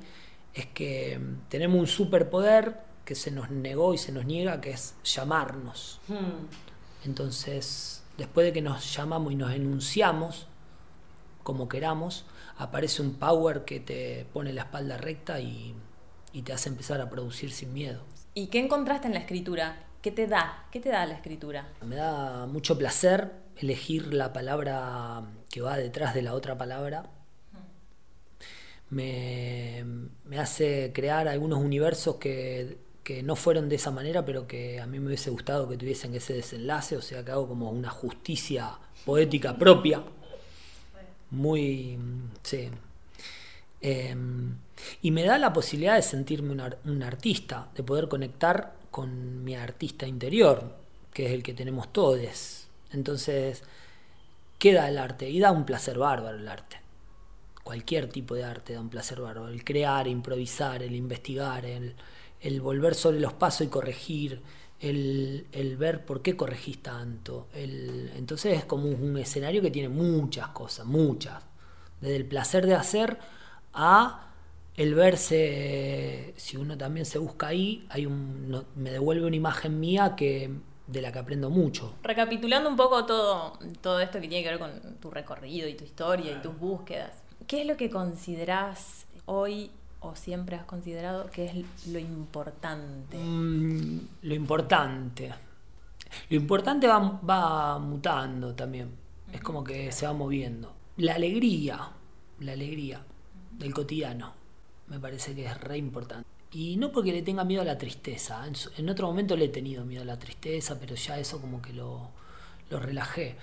es 0.54 0.68
que 0.68 1.20
mm, 1.20 1.50
tenemos 1.50 1.78
un 1.78 1.88
superpoder 1.88 2.80
que 3.04 3.14
se 3.14 3.30
nos 3.30 3.52
negó 3.52 3.94
y 3.94 3.98
se 3.98 4.14
nos 4.14 4.26
niega, 4.26 4.62
que 4.62 4.72
es 4.72 4.96
llamarnos. 5.04 6.00
Hmm. 6.08 6.48
Entonces, 7.04 8.04
después 8.18 8.46
de 8.46 8.54
que 8.54 8.62
nos 8.62 8.96
llamamos 8.96 9.34
y 9.34 9.36
nos 9.36 9.52
enunciamos 9.52 10.48
como 11.44 11.68
queramos, 11.68 12.26
aparece 12.58 13.02
un 13.02 13.16
power 13.16 13.66
que 13.66 13.82
te 13.82 14.26
pone 14.32 14.54
la 14.54 14.62
espalda 14.62 14.96
recta 14.98 15.42
y, 15.42 15.76
y 16.32 16.44
te 16.44 16.54
hace 16.54 16.70
empezar 16.70 17.02
a 17.02 17.10
producir 17.10 17.52
sin 17.52 17.74
miedo. 17.74 18.02
¿Y 18.34 18.48
qué 18.48 18.60
encontraste 18.60 19.08
en 19.08 19.14
la 19.14 19.20
escritura? 19.20 19.88
¿Qué 20.02 20.12
te 20.12 20.28
da? 20.28 20.68
¿Qué 20.72 20.80
te 20.80 20.90
da 20.90 21.06
la 21.06 21.16
escritura? 21.16 21.68
Me 21.86 21.98
da 21.98 22.46
mucho 22.46 22.78
placer 22.78 23.41
elegir 23.62 24.14
la 24.14 24.34
palabra 24.34 25.24
que 25.50 25.62
va 25.62 25.78
detrás 25.78 26.14
de 26.14 26.22
la 26.22 26.34
otra 26.34 26.58
palabra. 26.58 27.10
Me, 28.90 29.86
hace 30.38 30.92
crear 30.94 31.28
algunos 31.28 31.60
universos 31.60 32.18
que, 32.18 32.78
que, 33.04 33.24
no 33.24 33.36
fueron 33.36 33.70
de 33.70 33.76
esa 33.76 33.92
manera, 33.92 34.26
pero 34.26 34.48
que 34.48 34.82
a 34.82 34.86
mí 34.86 35.00
me 35.00 35.08
hubiese 35.08 35.30
gustado 35.30 35.70
que 35.70 35.78
tuviesen 35.78 36.14
ese 36.14 36.34
desenlace, 36.34 36.98
o 36.98 37.02
sea 37.02 37.24
que 37.24 37.32
hago 37.32 37.48
como 37.48 37.72
una 37.72 37.90
justicia 37.90 38.78
poética 39.06 39.58
propia. 39.58 40.04
Muy, 41.30 41.98
sí. 42.44 42.70
Em, 43.80 44.56
y 45.02 45.12
me 45.12 45.24
da 45.24 45.38
la 45.38 45.54
posibilidad 45.54 45.96
de 45.96 46.02
sentirme 46.02 46.54
un 46.86 47.04
artista, 47.04 47.70
de 47.76 47.84
poder 47.84 48.08
conectar 48.08 48.76
con 48.92 49.44
mi 49.44 49.56
artista 49.56 50.06
interior, 50.06 50.76
que 51.14 51.28
es 51.28 51.32
el 51.32 51.44
que 51.44 51.54
tenemos 51.54 51.92
todos. 51.94 52.68
Entonces, 52.94 53.64
¿qué 54.60 54.74
da 54.74 54.90
el 54.90 54.98
arte? 54.98 55.30
Y 55.30 55.40
da 55.40 55.52
un 55.52 55.66
placer 55.66 55.98
bárbaro 55.98 56.38
el 56.38 56.48
arte. 56.48 56.78
Cualquier 57.64 58.10
tipo 58.10 58.36
de 58.36 58.44
arte 58.44 58.74
da 58.74 58.82
un 58.82 58.90
placer 58.90 59.22
bárbaro. 59.22 59.50
El 59.50 59.64
crear, 59.64 60.08
improvisar, 60.08 60.84
el 60.84 60.96
investigar, 60.96 61.66
el, 61.66 61.96
el 62.42 62.62
volver 62.62 62.96
sobre 62.96 63.20
los 63.20 63.34
pasos 63.34 63.68
y 63.68 63.70
corregir, 63.70 64.42
el, 64.80 65.48
el, 65.52 65.78
ver 65.78 66.06
por 66.06 66.22
qué 66.22 66.36
corregís 66.36 66.82
tanto. 66.82 67.48
El, 67.54 68.12
entonces 68.16 68.58
es 68.58 68.66
como 68.66 68.90
un, 68.90 69.18
escenario 69.18 69.62
que 69.62 69.72
tiene 69.72 69.90
muchas 69.90 70.50
cosas, 70.50 70.86
muchas. 70.86 71.44
Desde 72.02 72.16
el 72.16 72.26
placer 72.26 72.66
de 72.66 72.74
hacer 72.76 73.20
a 73.74 74.32
el 74.76 74.96
verse, 74.96 76.34
si 76.38 76.58
uno 76.58 76.78
también 76.78 77.06
se 77.06 77.20
busca 77.20 77.48
ahí, 77.48 77.86
hay 77.90 78.06
un, 78.08 78.66
me 78.76 78.92
devuelve 78.92 79.28
una 79.28 79.36
imagen 79.36 79.80
mía 79.80 80.16
que 80.16 80.50
de 80.88 81.02
la 81.02 81.12
que 81.12 81.20
aprendo 81.20 81.50
mucho. 81.50 81.96
Recapitulando 82.04 82.70
un 82.70 82.76
poco 82.76 83.06
todo, 83.06 83.58
todo 83.82 84.00
esto 84.00 84.20
que 84.20 84.28
tiene 84.28 84.44
que 84.44 84.50
ver 84.50 84.60
con 84.60 84.96
tu 84.98 85.10
recorrido 85.10 85.68
y 85.68 85.76
tu 85.76 85.84
historia 85.84 86.32
y 86.32 86.42
tus 86.42 86.58
búsquedas, 86.58 87.24
¿qué 87.48 87.62
es 87.62 87.68
lo 87.68 87.78
que 87.78 87.90
considerás 87.90 89.06
hoy 89.26 89.72
o 90.00 90.16
siempre 90.16 90.56
has 90.56 90.66
considerado 90.66 91.30
que 91.30 91.46
es 91.46 91.88
lo 91.88 92.00
importante? 92.00 93.18
Mm, 93.18 94.00
lo 94.24 94.34
importante. 94.34 95.34
Lo 96.30 96.36
importante 96.36 96.88
va, 96.88 97.00
va 97.00 97.80
mutando 97.80 98.54
también. 98.54 98.92
Es 99.32 99.42
como 99.42 99.64
que 99.64 99.92
se 99.92 100.06
va 100.06 100.14
moviendo. 100.14 100.74
La 100.98 101.16
alegría, 101.16 101.90
la 102.40 102.52
alegría 102.52 103.02
del 103.52 103.74
cotidiano 103.74 104.34
me 104.88 105.00
parece 105.00 105.34
que 105.34 105.46
es 105.46 105.58
re 105.62 105.78
importante. 105.78 106.28
Y 106.54 106.76
no 106.76 106.92
porque 106.92 107.14
le 107.14 107.22
tenga 107.22 107.46
miedo 107.46 107.62
a 107.62 107.66
la 107.66 107.78
tristeza, 107.78 108.46
en, 108.78 108.90
otro 108.90 109.08
momento 109.08 109.38
le 109.38 109.46
he 109.46 109.50
tenido 109.50 109.86
miedo 109.86 110.02
a 110.02 110.06
la 110.06 110.20
tristeza, 110.20 110.78
pero 110.80 110.96
ya 110.96 111.18
eso 111.18 111.40
como 111.40 111.62
que 111.62 111.72
lo, 111.72 112.10
lo 112.70 112.80
relajé. 112.80 113.38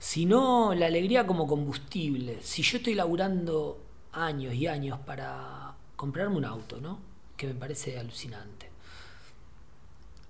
Sino 0.00 0.74
la 0.74 0.86
alegría 0.86 1.26
como 1.26 1.46
combustible. 1.46 2.38
Si 2.42 2.62
yo 2.62 2.78
estoy 2.78 2.94
laburando 2.94 3.80
años 4.12 4.54
y 4.54 4.66
años 4.66 4.98
para 5.00 5.76
comprarme 5.94 6.36
un 6.36 6.44
auto, 6.44 6.80
¿no? 6.80 7.00
Que 7.36 7.46
me 7.46 7.54
parece 7.54 7.98
alucinante. 7.98 8.70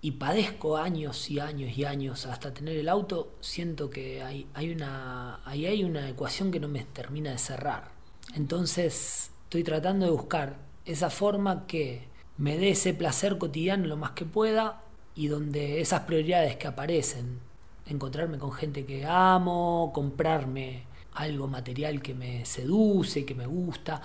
Y 0.00 0.12
padezco 0.12 0.76
años 0.76 1.30
y 1.30 1.40
años 1.40 1.76
y 1.76 1.84
años 1.84 2.26
hasta 2.26 2.52
tener 2.52 2.76
el 2.76 2.88
auto, 2.88 3.32
siento 3.40 3.90
que 3.90 4.22
hay, 4.22 4.46
hay 4.54 4.70
una, 4.70 5.40
ahí 5.44 5.66
hay 5.66 5.82
una 5.82 6.08
ecuación 6.08 6.50
que 6.50 6.60
no 6.60 6.68
me 6.68 6.84
termina 6.84 7.32
de 7.32 7.38
cerrar. 7.38 7.90
Entonces 8.34 9.32
estoy 9.44 9.64
tratando 9.64 10.06
de 10.06 10.12
buscar 10.12 10.58
esa 10.84 11.10
forma 11.10 11.66
que 11.66 12.06
me 12.38 12.56
dé 12.56 12.70
ese 12.70 12.94
placer 12.94 13.36
cotidiano 13.36 13.86
lo 13.86 13.96
más 13.96 14.12
que 14.12 14.24
pueda 14.24 14.82
y 15.14 15.26
donde 15.26 15.80
esas 15.80 16.02
prioridades 16.02 16.56
que 16.56 16.68
aparecen, 16.68 17.40
encontrarme 17.86 18.38
con 18.38 18.52
gente 18.52 18.86
que 18.86 19.04
amo, 19.04 19.90
comprarme 19.92 20.84
algo 21.14 21.48
material 21.48 22.00
que 22.00 22.14
me 22.14 22.44
seduce, 22.44 23.26
que 23.26 23.34
me 23.34 23.46
gusta, 23.46 24.00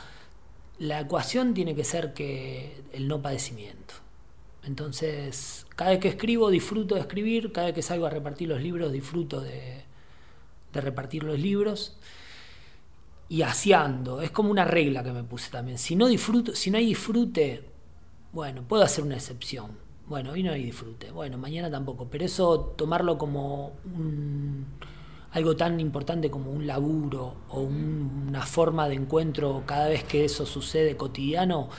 la 0.80 1.02
ecuación 1.02 1.54
tiene 1.54 1.76
que 1.76 1.84
ser 1.84 2.14
que 2.14 2.84
el 2.92 3.08
no 3.08 3.22
padecimiento. 3.22 3.94
Entonces, 4.64 5.68
cada 5.76 5.92
vez 5.92 6.00
que 6.00 6.08
escribo 6.08 6.50
disfruto 6.50 6.96
de 6.96 7.02
escribir, 7.02 7.52
cada 7.52 7.68
vez 7.68 7.76
que 7.76 7.82
salgo 7.84 8.08
a 8.08 8.10
repartir 8.10 8.48
los 8.48 8.62
libros 8.62 8.92
disfruto 8.92 9.42
de, 9.42 9.84
de 10.74 10.82
repartir 10.82 11.24
los 11.24 11.38
libros 11.38 11.98
y 13.30 13.44
aseando. 13.44 14.22
Es 14.22 14.32
como 14.32 14.50
una 14.50 14.66
regla 14.66 15.04
que 15.04 15.12
me 15.12 15.24
puse 15.24 15.52
también. 15.52 15.78
Si 15.78 15.96
no 15.96 16.08
disfruto, 16.08 16.56
si 16.56 16.72
no 16.72 16.78
hay 16.78 16.88
disfrute, 16.88 17.73
bueno, 18.34 18.64
puedo 18.68 18.84
hacer 18.84 19.04
una 19.04 19.16
excepción. 19.16 19.78
Bueno, 20.08 20.32
hoy 20.32 20.44
no 20.44 20.52
hay 20.52 20.64
disfrute. 20.64 21.12
Bueno, 21.12 21.38
mañana 21.38 21.70
tampoco. 21.72 22.08
Pero 22.10 22.26
eso 22.26 22.60
tomarlo 22.76 23.18
como 23.18 23.74
algo 25.32 25.56
tan 25.56 25.80
importante 25.80 26.30
como 26.30 26.52
un 26.52 26.68
laburo 26.68 27.36
o 27.50 27.62
una 27.62 28.42
forma 28.42 28.90
de 28.90 28.96
encuentro 28.96 29.64
cada 29.66 29.88
vez 29.88 30.04
que 30.04 30.26
eso 30.26 30.46
sucede 30.46 30.98
cotidiano, 30.98 31.70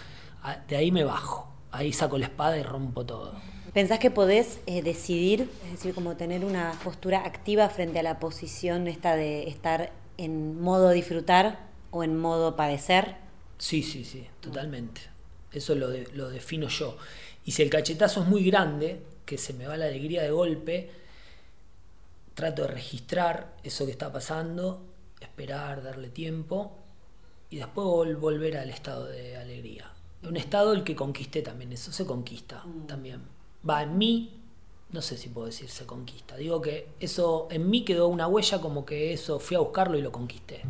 de 0.69 0.77
ahí 0.77 0.90
me 0.90 1.05
bajo. 1.05 1.49
Ahí 1.73 1.93
saco 1.93 2.19
la 2.19 2.27
espada 2.27 2.57
y 2.57 2.62
rompo 2.62 3.05
todo. 3.05 3.35
¿Pensás 3.73 3.99
que 3.99 4.12
podés 4.12 4.61
eh, 4.67 4.83
decidir, 4.83 5.51
es 5.64 5.73
decir, 5.73 5.93
como 5.93 6.17
tener 6.17 6.45
una 6.45 6.73
postura 6.85 7.27
activa 7.27 7.69
frente 7.69 7.99
a 7.99 8.05
la 8.05 8.21
posición 8.21 8.87
esta 8.87 9.17
de 9.17 9.49
estar 9.49 9.93
en 10.17 10.61
modo 10.61 10.90
disfrutar 10.90 11.67
o 11.90 12.05
en 12.05 12.17
modo 12.17 12.55
padecer? 12.55 13.17
Sí, 13.59 13.83
sí, 13.83 14.05
sí, 14.05 14.29
totalmente. 14.40 15.13
Eso 15.59 15.75
lo, 15.75 15.88
lo 16.14 16.31
defino 16.31 16.69
yo. 16.69 16.97
Y 17.45 17.53
si 17.53 17.62
el 17.62 17.71
cachetazo 17.71 18.23
es 18.23 18.29
muy 18.29 18.45
grande, 18.45 19.01
que 19.25 19.38
se 19.38 19.53
me 19.53 19.67
va 19.67 19.77
la 19.77 19.87
alegría 19.87 20.23
de 20.23 20.31
golpe, 20.31 20.90
trato 22.35 22.62
de 22.62 22.69
registrar 22.69 23.55
eso 23.62 23.87
que 23.87 23.93
está 23.93 24.12
pasando, 24.12 24.83
esperar, 25.21 25.83
darle 25.83 26.09
tiempo 26.09 26.73
y 27.51 27.57
después 27.57 28.19
volver 28.19 28.57
al 28.57 28.71
estado 28.71 29.07
de 29.07 29.37
alegría. 29.37 29.90
Un 30.23 30.37
estado 30.37 30.73
el 30.73 30.85
que 30.85 30.97
conquisté 30.97 31.43
también, 31.43 31.73
eso 31.73 31.93
se 31.93 32.07
conquista 32.07 32.64
mm. 32.64 32.87
también. 32.87 33.23
Va, 33.69 33.83
en 33.83 33.97
mí, 33.97 34.40
no 34.90 35.03
sé 35.03 35.17
si 35.17 35.29
puedo 35.29 35.47
decir 35.47 35.69
se 35.69 35.87
conquista, 35.87 36.37
digo 36.37 36.61
que 36.61 36.88
eso 37.01 37.49
en 37.51 37.69
mí 37.69 37.85
quedó 37.85 38.09
una 38.09 38.27
huella 38.27 38.61
como 38.61 38.85
que 38.85 39.12
eso 39.12 39.38
fui 39.38 39.57
a 39.57 39.61
buscarlo 39.61 39.99
y 39.99 40.03
lo 40.03 40.12
conquisté. 40.12 40.62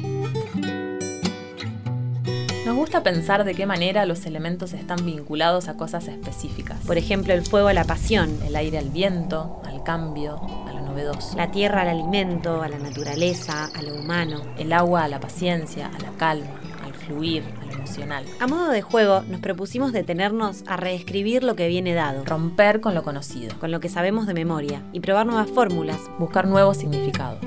Nos 2.64 2.76
gusta 2.76 3.02
pensar 3.02 3.44
de 3.44 3.54
qué 3.54 3.66
manera 3.66 4.06
los 4.06 4.24
elementos 4.24 4.72
están 4.72 5.04
vinculados 5.04 5.68
a 5.68 5.76
cosas 5.76 6.08
específicas. 6.08 6.78
Por 6.86 6.96
ejemplo, 6.96 7.34
el 7.34 7.44
fuego 7.44 7.68
a 7.68 7.74
la 7.74 7.84
pasión, 7.84 8.38
el 8.42 8.56
aire 8.56 8.78
al 8.78 8.88
viento, 8.88 9.60
al 9.66 9.82
cambio, 9.82 10.40
a 10.66 10.72
lo 10.72 10.80
novedoso. 10.80 11.36
La 11.36 11.50
tierra 11.50 11.82
al 11.82 11.88
alimento, 11.88 12.62
a 12.62 12.68
la 12.68 12.78
naturaleza, 12.78 13.66
a 13.66 13.82
lo 13.82 13.94
humano. 13.94 14.40
El 14.56 14.72
agua 14.72 15.04
a 15.04 15.08
la 15.08 15.20
paciencia, 15.20 15.88
a 15.94 15.98
la 16.02 16.16
calma, 16.16 16.58
al 16.82 16.94
fluir, 16.94 17.44
a 17.60 17.66
lo 17.66 17.72
emocional. 17.74 18.24
A 18.40 18.46
modo 18.46 18.70
de 18.70 18.80
juego, 18.80 19.22
nos 19.28 19.40
propusimos 19.40 19.92
detenernos 19.92 20.64
a 20.66 20.78
reescribir 20.78 21.44
lo 21.44 21.56
que 21.56 21.68
viene 21.68 21.92
dado. 21.92 22.24
Romper 22.24 22.80
con 22.80 22.94
lo 22.94 23.02
conocido. 23.02 23.58
Con 23.58 23.72
lo 23.72 23.80
que 23.80 23.90
sabemos 23.90 24.26
de 24.26 24.32
memoria. 24.32 24.82
Y 24.94 25.00
probar 25.00 25.26
nuevas 25.26 25.50
fórmulas. 25.50 26.00
Buscar 26.18 26.46
nuevos 26.46 26.78
significados. 26.78 27.42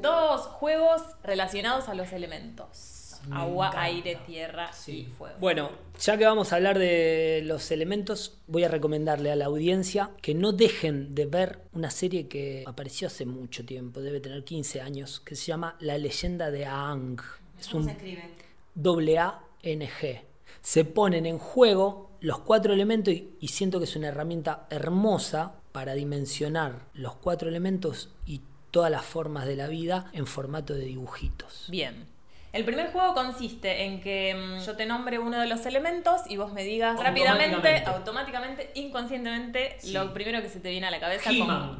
Dos 0.00 0.42
juegos 0.42 1.02
relacionados 1.22 1.88
a 1.88 1.94
los 1.94 2.12
elementos. 2.12 3.20
Agua, 3.30 3.72
aire, 3.74 4.16
tierra 4.26 4.70
y 4.86 5.04
fuego. 5.04 5.36
Bueno, 5.40 5.70
ya 6.00 6.16
que 6.16 6.24
vamos 6.24 6.52
a 6.52 6.56
hablar 6.56 6.78
de 6.78 7.42
los 7.44 7.70
elementos, 7.70 8.38
voy 8.46 8.64
a 8.64 8.68
recomendarle 8.68 9.32
a 9.32 9.36
la 9.36 9.46
audiencia 9.46 10.10
que 10.22 10.34
no 10.34 10.52
dejen 10.52 11.14
de 11.14 11.26
ver 11.26 11.60
una 11.72 11.90
serie 11.90 12.28
que 12.28 12.64
apareció 12.66 13.08
hace 13.08 13.26
mucho 13.26 13.66
tiempo, 13.66 14.00
debe 14.00 14.20
tener 14.20 14.44
15 14.44 14.80
años, 14.80 15.20
que 15.20 15.34
se 15.34 15.46
llama 15.46 15.76
La 15.80 15.98
leyenda 15.98 16.50
de 16.50 16.64
Aang. 16.64 17.20
Es 17.58 17.66
¿Cómo 17.68 17.80
un 17.80 17.84
se 17.86 17.92
escribe? 17.92 18.30
Doble 18.74 19.18
A 19.18 19.40
N 19.62 19.88
G. 19.88 20.22
Se 20.62 20.84
ponen 20.84 21.26
en 21.26 21.38
juego 21.38 22.10
los 22.20 22.38
cuatro 22.38 22.72
elementos 22.72 23.14
y 23.14 23.48
siento 23.48 23.78
que 23.78 23.84
es 23.84 23.96
una 23.96 24.08
herramienta 24.08 24.66
hermosa 24.70 25.54
para 25.72 25.94
dimensionar 25.94 26.86
los 26.94 27.16
cuatro 27.16 27.48
elementos 27.48 28.14
y 28.26 28.42
todas 28.70 28.90
las 28.90 29.04
formas 29.04 29.46
de 29.46 29.56
la 29.56 29.66
vida 29.66 30.10
en 30.12 30.26
formato 30.26 30.74
de 30.74 30.84
dibujitos. 30.84 31.66
Bien. 31.68 32.06
El 32.52 32.64
primer 32.64 32.90
juego 32.92 33.12
consiste 33.14 33.84
en 33.84 34.00
que 34.00 34.34
mm, 34.34 34.64
yo 34.64 34.74
te 34.74 34.86
nombre 34.86 35.18
uno 35.18 35.38
de 35.38 35.46
los 35.46 35.66
elementos 35.66 36.22
y 36.28 36.38
vos 36.38 36.52
me 36.52 36.64
digas 36.64 36.98
rápidamente, 36.98 37.84
automáticamente, 37.84 38.70
inconscientemente, 38.74 39.76
lo 39.88 40.14
primero 40.14 40.40
que 40.40 40.48
se 40.48 40.58
te 40.58 40.70
viene 40.70 40.86
a 40.86 40.90
la 40.90 40.98
cabeza 40.98 41.30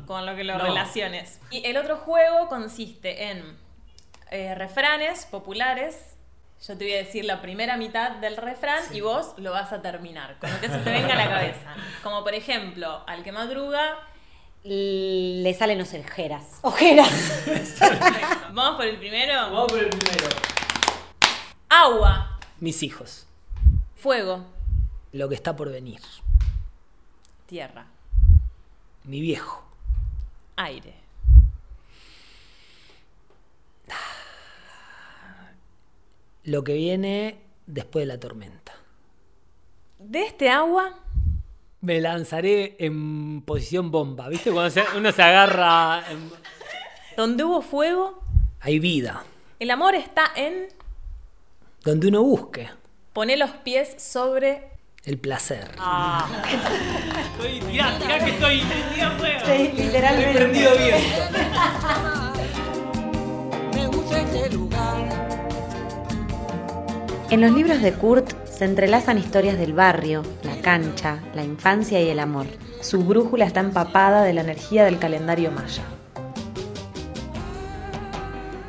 con, 0.06 0.26
lo 0.26 0.36
que 0.36 0.44
lo 0.44 0.58
relaciones. 0.58 1.40
Y 1.50 1.66
el 1.66 1.78
otro 1.78 1.96
juego 1.96 2.48
consiste 2.48 3.30
en 3.30 3.56
eh, 4.30 4.54
refranes 4.54 5.24
populares. 5.26 6.16
Yo 6.66 6.76
te 6.76 6.84
voy 6.84 6.94
a 6.94 6.98
decir 6.98 7.24
la 7.24 7.40
primera 7.40 7.76
mitad 7.76 8.16
del 8.16 8.36
refrán 8.36 8.82
y 8.92 9.00
vos 9.00 9.34
lo 9.38 9.52
vas 9.52 9.72
a 9.72 9.80
terminar, 9.80 10.38
con 10.38 10.52
lo 10.52 10.60
que 10.60 10.68
se 10.68 10.78
te 10.78 10.90
venga 10.90 11.14
a 11.14 11.16
la 11.16 11.28
cabeza. 11.28 11.76
Como 12.02 12.24
por 12.24 12.34
ejemplo, 12.34 13.04
al 13.06 13.22
que 13.22 13.32
madruga, 13.32 13.96
le 14.68 15.54
salen 15.54 15.78
los 15.78 15.94
ojeras. 15.94 16.58
Ojeras. 16.62 17.42
Vamos 18.52 18.76
por 18.76 18.86
el 18.86 18.98
primero. 18.98 19.32
Vamos 19.32 19.72
por 19.72 19.78
el 19.78 19.88
primero. 19.88 20.28
Agua. 21.70 22.38
Mis 22.60 22.82
hijos. 22.82 23.26
Fuego. 23.96 24.44
Lo 25.12 25.28
que 25.28 25.34
está 25.34 25.56
por 25.56 25.70
venir. 25.70 26.00
Tierra. 27.46 27.86
Mi 29.04 29.20
viejo. 29.20 29.64
Aire. 30.56 30.94
Lo 36.44 36.62
que 36.64 36.74
viene 36.74 37.40
después 37.66 38.02
de 38.02 38.06
la 38.06 38.20
tormenta. 38.20 38.72
De 39.98 40.22
este 40.24 40.50
agua 40.50 40.98
me 41.80 42.00
lanzaré 42.00 42.76
en 42.78 43.42
posición 43.42 43.90
bomba. 43.90 44.28
¿Viste? 44.28 44.50
Cuando 44.50 44.80
uno 44.96 45.12
se 45.12 45.22
agarra. 45.22 46.04
Donde 47.16 47.44
hubo 47.44 47.62
fuego. 47.62 48.20
Hay 48.60 48.78
vida. 48.78 49.24
El 49.58 49.70
amor 49.70 49.94
está 49.94 50.32
en. 50.36 50.66
Donde 51.84 52.08
uno 52.08 52.22
busque. 52.22 52.68
Pone 53.12 53.36
los 53.36 53.50
pies 53.50 53.94
sobre. 53.98 54.70
El 55.04 55.18
placer. 55.18 55.70
Ah. 55.78 56.28
estoy, 57.36 57.60
mirá, 57.62 57.96
mirá 57.98 58.24
que 58.24 58.30
estoy. 58.30 58.60
Sí, 58.60 59.72
literalmente. 59.76 60.30
He 60.30 60.34
prendido 60.34 60.70
bien. 60.76 60.96
Me 63.74 63.86
gusta 63.86 64.20
este 64.20 64.50
lugar. 64.50 65.28
En 67.30 67.40
los 67.40 67.52
libros 67.52 67.80
de 67.80 67.92
Kurt 67.94 68.46
se 68.46 68.64
entrelazan 68.64 69.18
historias 69.18 69.56
del 69.58 69.72
barrio, 69.72 70.22
cancha, 70.68 71.18
la 71.34 71.42
infancia 71.42 71.98
y 71.98 72.10
el 72.10 72.20
amor. 72.20 72.44
Su 72.82 73.02
brújula 73.02 73.46
está 73.46 73.60
empapada 73.60 74.22
de 74.22 74.34
la 74.34 74.42
energía 74.42 74.84
del 74.84 74.98
calendario 74.98 75.50
maya. 75.50 75.82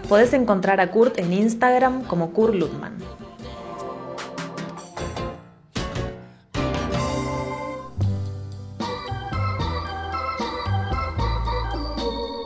Podés 0.07 0.31
encontrar 0.31 0.79
a 0.79 0.91
Kurt 0.91 1.19
en 1.19 1.33
Instagram 1.33 2.05
como 2.05 2.31
Kurt 2.31 2.55
Lutman. 2.55 2.97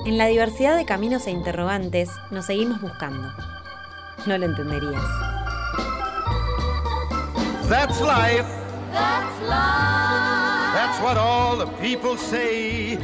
En 0.07 0.17
la 0.17 0.25
diversidad 0.25 0.75
de 0.75 0.85
caminos 0.85 1.27
e 1.27 1.29
interrogantes 1.29 2.09
nos 2.31 2.47
seguimos 2.47 2.81
buscando. 2.81 3.31
No 4.25 4.35
lo 4.35 4.45
entenderías. 4.45 5.03
That's 7.69 8.01
life. 8.01 8.62
That's 8.93 9.41
life. 9.41 10.73
That's 10.73 11.01
what 11.01 11.17
all 11.17 11.57
the 11.57 11.67
people 11.81 12.15
say. 12.15 12.97